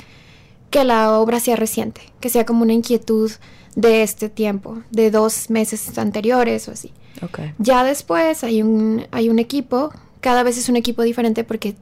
que 0.69 0.83
la 0.83 1.19
obra 1.19 1.39
sea 1.39 1.55
reciente, 1.55 2.01
que 2.19 2.29
sea 2.29 2.45
como 2.45 2.61
una 2.61 2.73
inquietud 2.73 3.31
de 3.75 4.03
este 4.03 4.29
tiempo, 4.29 4.79
de 4.91 5.11
dos 5.11 5.49
meses 5.49 5.97
anteriores 5.97 6.67
o 6.67 6.71
así. 6.71 6.93
Ok. 7.21 7.39
Ya 7.57 7.83
después 7.83 8.43
hay 8.43 8.61
un, 8.61 9.05
hay 9.11 9.29
un 9.29 9.39
equipo, 9.39 9.91
cada 10.21 10.43
vez 10.43 10.57
es 10.57 10.69
un 10.69 10.75
equipo 10.75 11.01
diferente 11.01 11.43
porque 11.43 11.75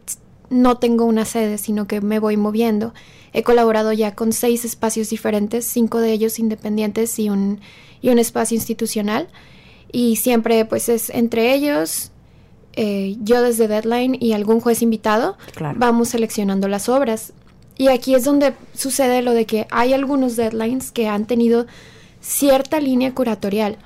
no 0.49 0.77
tengo 0.77 1.05
una 1.05 1.25
sede, 1.25 1.57
sino 1.57 1.87
que 1.87 2.01
me 2.01 2.19
voy 2.19 2.37
moviendo. 2.37 2.93
He 3.33 3.43
colaborado 3.43 3.91
ya 3.91 4.15
con 4.15 4.31
seis 4.31 4.63
espacios 4.63 5.09
diferentes, 5.09 5.65
cinco 5.65 5.99
de 5.99 6.11
ellos 6.11 6.39
independientes 6.39 7.17
y 7.19 7.29
un, 7.29 7.59
y 8.01 8.09
un 8.09 8.19
espacio 8.19 8.55
institucional. 8.55 9.27
Y 9.91 10.17
siempre 10.17 10.65
pues 10.65 10.87
es 10.89 11.09
entre 11.09 11.53
ellos, 11.53 12.11
eh, 12.73 13.15
yo 13.21 13.41
desde 13.41 13.67
Deadline 13.67 14.17
y 14.19 14.33
algún 14.33 14.59
juez 14.59 14.81
invitado, 14.81 15.37
Claro. 15.53 15.77
vamos 15.79 16.09
seleccionando 16.09 16.67
las 16.67 16.87
obras. 16.89 17.33
Y 17.77 17.87
aquí 17.89 18.15
es 18.15 18.23
donde 18.23 18.53
sucede 18.73 19.21
lo 19.21 19.33
de 19.33 19.45
que 19.45 19.67
hay 19.69 19.93
algunos 19.93 20.35
deadlines 20.37 20.91
que 20.91 21.09
han 21.09 21.25
tenido 21.25 21.65
cierta 22.21 22.79
línea 22.79 23.13
curatorial 23.13 23.77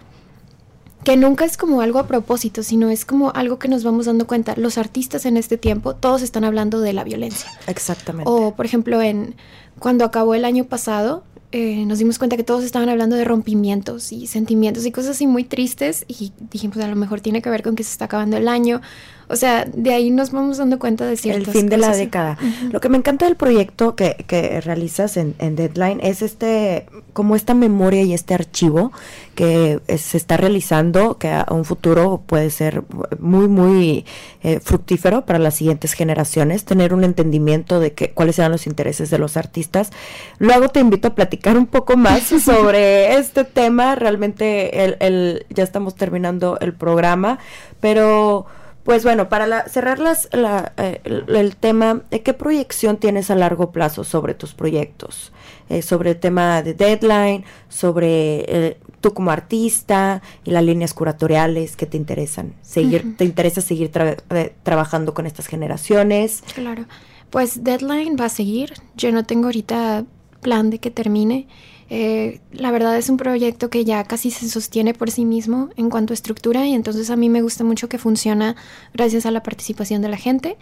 que 1.04 1.18
nunca 1.18 1.46
es 1.46 1.58
como 1.58 1.82
algo 1.82 2.00
a 2.00 2.08
propósito, 2.08 2.64
sino 2.64 2.90
es 2.90 3.06
como 3.06 3.32
algo 3.32 3.58
que 3.60 3.68
nos 3.68 3.84
vamos 3.84 4.06
dando 4.06 4.28
cuenta. 4.28 4.54
Los 4.58 4.78
artistas 4.78 5.26
en 5.26 5.38
este 5.38 5.58
tiempo, 5.58 5.96
todos 5.96 6.22
están 6.22 6.44
hablando 6.44 6.82
de 6.82 6.94
la 6.94 7.04
violencia. 7.04 7.50
Exactamente. 7.68 8.30
O, 8.30 8.56
por 8.56 8.66
ejemplo, 8.66 9.02
en 9.02 9.36
cuando 9.80 10.04
acabó 10.04 10.36
el 10.36 10.46
año 10.46 10.66
pasado, 10.66 11.24
eh, 11.52 11.86
nos 11.86 11.98
dimos 11.98 12.20
cuenta 12.20 12.38
que 12.38 12.44
todos 12.44 12.64
estaban 12.64 12.90
hablando 12.90 13.16
de 13.16 13.26
rompimientos 13.26 14.12
y 14.12 14.28
sentimientos 14.28 14.86
y 14.86 14.92
cosas 14.92 15.12
así 15.12 15.26
muy 15.26 15.44
tristes 15.44 16.06
y 16.08 16.32
dijimos, 16.52 16.78
a 16.78 16.88
lo 16.88 16.96
mejor 16.96 17.22
tiene 17.22 17.42
que 17.42 17.50
ver 17.50 17.64
con 17.64 17.76
que 17.76 17.84
se 17.84 17.92
está 17.92 18.06
acabando 18.06 18.38
el 18.38 18.48
año. 18.48 18.82
O 19.30 19.36
sea, 19.36 19.66
de 19.66 19.94
ahí 19.94 20.10
nos 20.10 20.32
vamos 20.32 20.58
dando 20.58 20.80
cuenta 20.80 21.06
de 21.06 21.14
el 21.14 21.18
ciertas 21.18 21.54
fin 21.54 21.70
de 21.70 21.78
la 21.78 21.96
década. 21.96 22.38
Lo 22.72 22.80
que 22.80 22.90
me 22.90 22.98
encanta 22.98 23.26
del 23.26 23.36
proyecto 23.36 23.96
que, 23.96 24.26
que 24.28 24.60
realizas 24.62 25.18
en, 25.18 25.36
en 25.40 25.56
Deadline 25.56 26.00
es 26.02 26.22
este, 26.22 26.88
como 27.14 27.36
esta 27.36 27.54
memoria 27.54 28.02
y 28.02 28.14
este 28.14 28.34
archivo 28.34 28.92
que 29.36 29.80
se 29.98 30.18
está 30.18 30.36
realizando, 30.36 31.18
que 31.18 31.30
a 31.30 31.46
un 31.52 31.64
futuro 31.64 32.22
puede 32.26 32.50
ser 32.50 32.84
muy, 33.20 33.48
muy 33.48 34.06
eh, 34.44 34.60
fructífero 34.60 35.26
para 35.26 35.40
las 35.40 35.56
siguientes 35.56 35.94
generaciones, 35.94 36.66
tener 36.66 36.94
un 36.94 37.04
entendimiento 37.04 37.80
de 37.80 37.94
que, 37.94 38.12
cuáles 38.12 38.40
eran 38.40 38.52
los 38.52 38.68
intereses 38.68 39.10
de 39.10 39.18
los 39.18 39.38
artistas. 39.38 39.92
Luego 40.40 40.70
te 40.70 40.80
invito 40.80 41.10
a 41.10 41.16
platicar 41.16 41.58
un 41.58 41.68
poco 41.68 41.98
más 41.98 42.24
sobre 42.44 43.18
este 43.18 43.44
tema. 43.44 43.96
Realmente 43.96 44.84
el, 44.84 44.98
el, 45.00 45.46
ya 45.50 45.64
estamos 45.64 45.96
terminando 45.96 46.58
el 46.60 46.74
programa, 46.74 47.40
pero... 47.80 48.46
Pues 48.84 49.04
bueno, 49.04 49.30
para 49.30 49.46
la- 49.46 49.68
cerrar 49.68 50.00
las, 50.00 50.30
la, 50.32 50.74
eh, 50.78 51.02
el, 51.04 51.36
el 51.36 51.56
tema, 51.58 52.02
¿de 52.10 52.22
qué 52.22 52.34
proyección 52.34 52.98
tienes 52.98 53.30
a 53.30 53.36
largo 53.36 53.72
plazo 53.72 54.04
sobre 54.04 54.34
tus 54.34 54.54
proyectos? 54.54 55.32
Eh, 55.70 55.82
sobre 55.84 56.12
el 56.12 56.20
tema 56.20 56.64
de 56.64 56.74
deadline, 56.74 57.44
sobre 57.68 58.46
eh, 58.48 58.78
tú 59.02 59.14
como 59.14 59.30
artista 59.32 60.22
y 60.44 60.52
las 60.52 60.64
líneas 60.64 60.94
curatoriales 60.94 61.76
que 61.76 61.86
te 61.86 61.98
interesan. 61.98 62.54
Seguir. 62.64 63.16
¿Te 63.18 63.26
interesa 63.26 63.62
seguir 63.62 63.92
tra- 63.92 64.18
eh, 64.32 64.56
trabajando 64.64 65.14
con 65.14 65.26
estas 65.28 65.46
generaciones? 65.48 66.44
Claro. 66.56 66.86
Pues 67.30 67.64
Deadline 67.64 68.16
va 68.20 68.26
a 68.26 68.30
seguir. 68.30 68.74
Yo 68.96 69.12
no 69.12 69.24
tengo 69.26 69.46
ahorita 69.46 70.06
plan 70.42 70.70
de 70.72 70.80
que 70.80 70.90
termine. 70.90 71.48
Eh, 71.90 72.40
la 72.52 72.72
verdad 72.72 72.96
es 72.98 73.10
un 73.10 73.18
proyecto 73.18 73.70
que 73.70 73.84
ya 73.84 74.04
casi 74.04 74.30
se 74.30 74.48
sostiene 74.48 74.94
por 74.94 75.10
sí 75.10 75.26
mismo 75.26 75.70
en 75.76 75.90
cuanto 75.90 76.14
a 76.14 76.16
estructura 76.16 76.68
y 76.68 76.74
entonces 76.74 77.10
a 77.10 77.16
mí 77.16 77.30
me 77.30 77.42
gusta 77.42 77.64
mucho 77.64 77.90
que 77.90 77.98
funciona 77.98 78.56
gracias 78.94 79.26
a 79.26 79.32
la 79.32 79.42
participación 79.42 80.02
de 80.02 80.10
la 80.10 80.18
gente. 80.18 80.58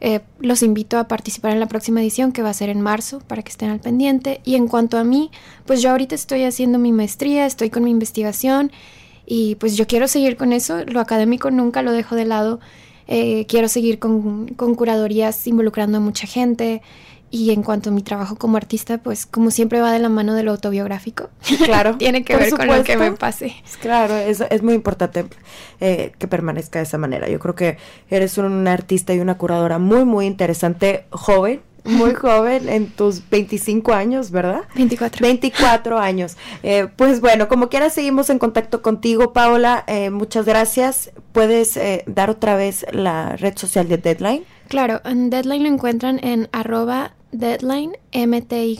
Eh, 0.00 0.20
los 0.40 0.62
invito 0.62 0.98
a 0.98 1.08
participar 1.08 1.52
en 1.52 1.60
la 1.60 1.66
próxima 1.66 2.02
edición 2.02 2.32
que 2.32 2.42
va 2.42 2.50
a 2.50 2.54
ser 2.54 2.68
en 2.68 2.80
marzo 2.80 3.20
para 3.20 3.42
que 3.42 3.50
estén 3.50 3.70
al 3.70 3.80
pendiente. 3.80 4.40
Y 4.44 4.56
en 4.56 4.68
cuanto 4.68 4.98
a 4.98 5.04
mí, 5.04 5.30
pues 5.64 5.80
yo 5.80 5.90
ahorita 5.90 6.14
estoy 6.14 6.44
haciendo 6.44 6.78
mi 6.78 6.92
maestría, 6.92 7.46
estoy 7.46 7.70
con 7.70 7.84
mi 7.84 7.90
investigación 7.90 8.72
y 9.26 9.54
pues 9.54 9.76
yo 9.76 9.86
quiero 9.86 10.08
seguir 10.08 10.36
con 10.36 10.52
eso. 10.52 10.84
Lo 10.84 11.00
académico 11.00 11.50
nunca 11.50 11.82
lo 11.82 11.92
dejo 11.92 12.16
de 12.16 12.24
lado. 12.24 12.60
Eh, 13.06 13.46
quiero 13.46 13.68
seguir 13.68 13.98
con, 13.98 14.48
con 14.48 14.74
curadorías 14.74 15.46
involucrando 15.46 15.98
a 15.98 16.00
mucha 16.00 16.26
gente. 16.26 16.82
Y 17.34 17.50
en 17.50 17.64
cuanto 17.64 17.90
a 17.90 17.92
mi 17.92 18.00
trabajo 18.00 18.36
como 18.36 18.56
artista, 18.56 18.98
pues 18.98 19.26
como 19.26 19.50
siempre 19.50 19.80
va 19.80 19.90
de 19.90 19.98
la 19.98 20.08
mano 20.08 20.34
de 20.34 20.44
lo 20.44 20.52
autobiográfico. 20.52 21.30
Claro. 21.64 21.96
Tiene 21.98 22.22
que 22.22 22.36
ver 22.36 22.48
con 22.50 22.68
lo 22.68 22.84
que 22.84 22.96
me 22.96 23.10
pase. 23.10 23.56
Claro, 23.80 24.14
es, 24.14 24.40
es 24.40 24.62
muy 24.62 24.74
importante 24.74 25.26
eh, 25.80 26.12
que 26.16 26.28
permanezca 26.28 26.78
de 26.78 26.84
esa 26.84 26.96
manera. 26.96 27.28
Yo 27.28 27.40
creo 27.40 27.56
que 27.56 27.76
eres 28.08 28.38
una 28.38 28.72
artista 28.72 29.14
y 29.14 29.18
una 29.18 29.36
curadora 29.36 29.80
muy, 29.80 30.04
muy 30.04 30.26
interesante, 30.26 31.06
joven, 31.10 31.60
muy 31.82 32.14
joven, 32.14 32.68
en 32.68 32.86
tus 32.86 33.28
25 33.28 33.92
años, 33.92 34.30
¿verdad? 34.30 34.62
24. 34.76 35.20
24 35.20 35.98
años. 35.98 36.36
Eh, 36.62 36.86
pues 36.94 37.20
bueno, 37.20 37.48
como 37.48 37.68
quiera, 37.68 37.90
seguimos 37.90 38.30
en 38.30 38.38
contacto 38.38 38.80
contigo, 38.80 39.32
Paola. 39.32 39.82
Eh, 39.88 40.10
muchas 40.10 40.46
gracias. 40.46 41.10
¿Puedes 41.32 41.76
eh, 41.76 42.04
dar 42.06 42.30
otra 42.30 42.54
vez 42.54 42.86
la 42.92 43.34
red 43.34 43.58
social 43.58 43.88
de 43.88 43.98
Deadline? 43.98 44.44
Claro, 44.68 45.00
en 45.04 45.30
Deadline 45.30 45.64
lo 45.64 45.68
encuentran 45.68 46.20
en 46.22 46.48
arroba 46.52 47.12
deadline 47.34 47.96
mty. 48.12 48.76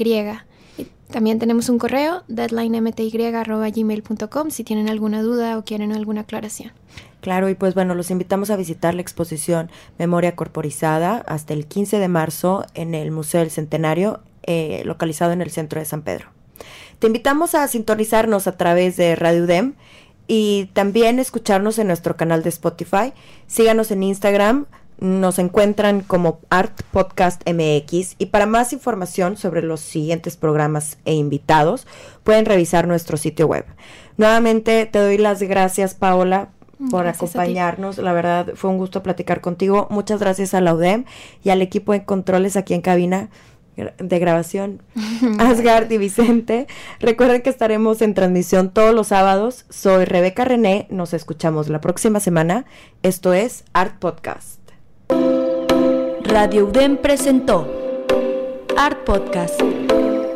Y 0.76 0.88
también 1.10 1.38
tenemos 1.38 1.68
un 1.68 1.78
correo, 1.78 2.24
deadlinemty.gmail.com, 2.28 4.50
si 4.50 4.64
tienen 4.64 4.88
alguna 4.88 5.22
duda 5.22 5.58
o 5.58 5.64
quieren 5.64 5.92
alguna 5.92 6.22
aclaración. 6.22 6.72
Claro, 7.20 7.48
y 7.48 7.54
pues 7.54 7.74
bueno, 7.74 7.94
los 7.94 8.10
invitamos 8.10 8.50
a 8.50 8.56
visitar 8.56 8.94
la 8.94 9.00
exposición 9.00 9.70
Memoria 9.98 10.36
Corporizada 10.36 11.24
hasta 11.26 11.54
el 11.54 11.66
15 11.66 11.98
de 11.98 12.08
marzo 12.08 12.66
en 12.74 12.94
el 12.94 13.10
Museo 13.10 13.40
del 13.40 13.50
Centenario, 13.50 14.20
eh, 14.42 14.82
localizado 14.84 15.32
en 15.32 15.40
el 15.40 15.50
centro 15.50 15.80
de 15.80 15.86
San 15.86 16.02
Pedro. 16.02 16.28
Te 16.98 17.06
invitamos 17.06 17.54
a 17.54 17.66
sintonizarnos 17.66 18.46
a 18.46 18.56
través 18.56 18.96
de 18.96 19.16
Radio 19.16 19.44
UDEM 19.44 19.74
y 20.26 20.70
también 20.72 21.18
escucharnos 21.18 21.78
en 21.78 21.86
nuestro 21.86 22.16
canal 22.16 22.42
de 22.42 22.50
Spotify. 22.50 23.12
Síganos 23.46 23.90
en 23.90 24.02
Instagram, 24.02 24.66
nos 24.98 25.38
encuentran 25.38 26.00
como 26.00 26.40
Art 26.50 26.83
Podcast 26.90 27.42
MX 27.48 28.16
y 28.18 28.26
para 28.26 28.46
más 28.46 28.72
información 28.72 29.37
sobre 29.37 29.62
los 29.62 29.80
siguientes 29.80 30.37
programas 30.37 30.98
e 31.04 31.14
invitados 31.14 31.87
pueden 32.22 32.46
revisar 32.46 32.87
nuestro 32.87 33.16
sitio 33.16 33.46
web. 33.46 33.64
Nuevamente 34.16 34.87
te 34.87 34.98
doy 34.98 35.18
las 35.18 35.42
gracias 35.42 35.94
Paola 35.94 36.48
por 36.90 37.04
Gracias 37.04 37.30
a 37.30 37.33
ti. 37.33 37.38
acompañarnos. 37.38 37.98
La 37.98 38.12
verdad 38.12 38.52
fue 38.54 38.70
un 38.70 38.78
gusto 38.78 39.02
platicar 39.02 39.40
contigo. 39.40 39.87
Muchas 39.90 40.20
gracias 40.20 40.54
a 40.54 40.61
la 40.61 40.74
UDEM 40.74 41.04
y 41.42 41.50
al 41.50 41.62
equipo 41.62 41.92
de 41.92 42.04
controles 42.04 42.57
aquí 42.57 42.74
en 42.74 42.80
cabina 42.80 43.28
de 43.98 44.18
grabación, 44.20 44.83
Asgard 45.38 45.90
y 45.90 45.98
Vicente. 45.98 46.66
Recuerden 47.00 47.42
que 47.42 47.50
estaremos 47.50 48.02
en 48.02 48.14
transmisión 48.14 48.70
todos 48.70 48.94
los 48.94 49.09
sábados. 49.09 49.66
Soy 49.68 50.04
Rebeca 50.04 50.44
René. 50.44 50.87
Nos 50.90 51.12
escuchamos 51.12 51.68
la 51.68 51.80
próxima 51.80 52.20
semana. 52.20 52.66
Esto 53.02 53.33
es 53.33 53.64
Art 53.72 53.98
Podcast. 53.98 54.63
Radio 56.35 56.66
UDEM 56.66 56.97
presentó 56.97 57.64
Art 58.77 59.05
Podcast, 59.05 59.61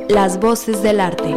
Las 0.09 0.39
Voces 0.39 0.81
del 0.81 1.01
Arte. 1.01 1.35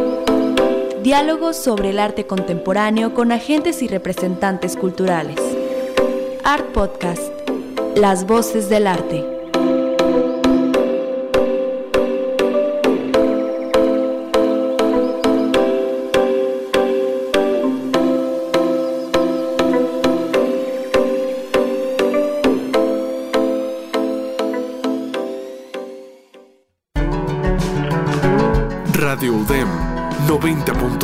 Diálogos 1.02 1.56
sobre 1.56 1.90
el 1.90 1.98
arte 1.98 2.28
contemporáneo 2.28 3.12
con 3.12 3.32
agentes 3.32 3.82
y 3.82 3.88
representantes 3.88 4.76
culturales. 4.76 5.40
Art 6.44 6.66
Podcast, 6.66 7.32
Las 7.96 8.24
Voces 8.24 8.68
del 8.68 8.86
Arte. 8.86 9.41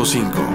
Radio 0.09 0.25
UDEM 0.25 0.33
90.5. 0.33 0.48